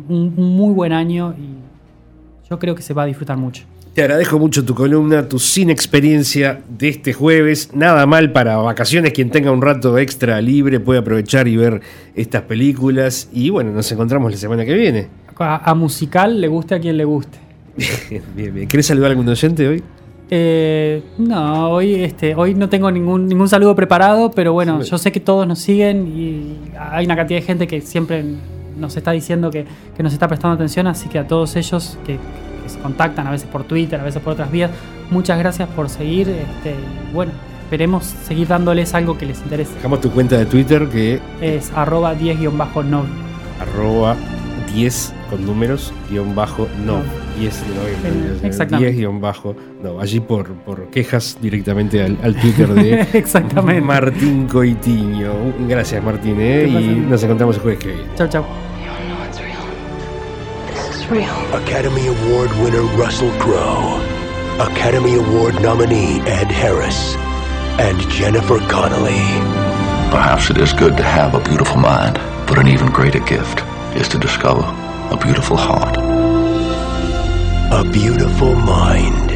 [0.07, 3.63] un muy buen año y yo creo que se va a disfrutar mucho.
[3.97, 7.71] Te agradezco mucho tu columna, tu sin experiencia de este jueves.
[7.73, 9.11] Nada mal para vacaciones.
[9.11, 11.81] Quien tenga un rato extra libre puede aprovechar y ver
[12.13, 13.27] estas películas.
[13.33, 15.07] Y bueno, nos encontramos la semana que viene.
[15.39, 17.39] A, musical le guste a quien le guste.
[18.35, 18.67] bien, bien.
[18.67, 19.83] ¿Querés saludar a algún docente hoy?
[20.29, 25.11] Eh, no, hoy, este, hoy no tengo ningún, ningún saludo preparado, pero bueno, yo sé
[25.11, 28.23] que todos nos siguen y hay una cantidad de gente que siempre
[28.77, 29.65] nos está diciendo que,
[29.95, 32.19] que nos está prestando atención, así que a todos ellos que
[32.69, 34.71] se contactan, a veces por Twitter, a veces por otras vías.
[35.09, 36.29] Muchas gracias por seguir.
[36.29, 36.75] Este,
[37.13, 37.31] bueno,
[37.63, 39.73] esperemos seguir dándoles algo que les interese.
[39.75, 43.05] Dejamos tu cuenta de Twitter que es arroba 10-nov.
[43.59, 44.15] Arroba
[44.73, 47.01] 10 con números guion bajo no.
[47.39, 47.63] 10
[48.43, 48.91] Exactamente.
[48.91, 49.99] 10 guion bajo no.
[49.99, 53.81] Allí por, por quejas directamente al, Twitter de Exactamente.
[53.81, 55.33] Martín Coitiño.
[55.67, 56.67] Gracias Martín, ¿eh?
[56.67, 58.03] y nos encontramos el jueves que viene.
[58.15, 58.66] Chao, chao.
[61.09, 61.55] Real.
[61.55, 64.01] Academy Award winner Russell Crowe,
[64.59, 67.15] Academy Award nominee Ed Harris,
[67.79, 69.21] and Jennifer Connelly.
[70.11, 72.15] Perhaps it is good to have a beautiful mind,
[72.47, 73.61] but an even greater gift
[73.95, 74.63] is to discover
[75.11, 75.97] a beautiful heart.
[77.71, 79.26] A beautiful mind.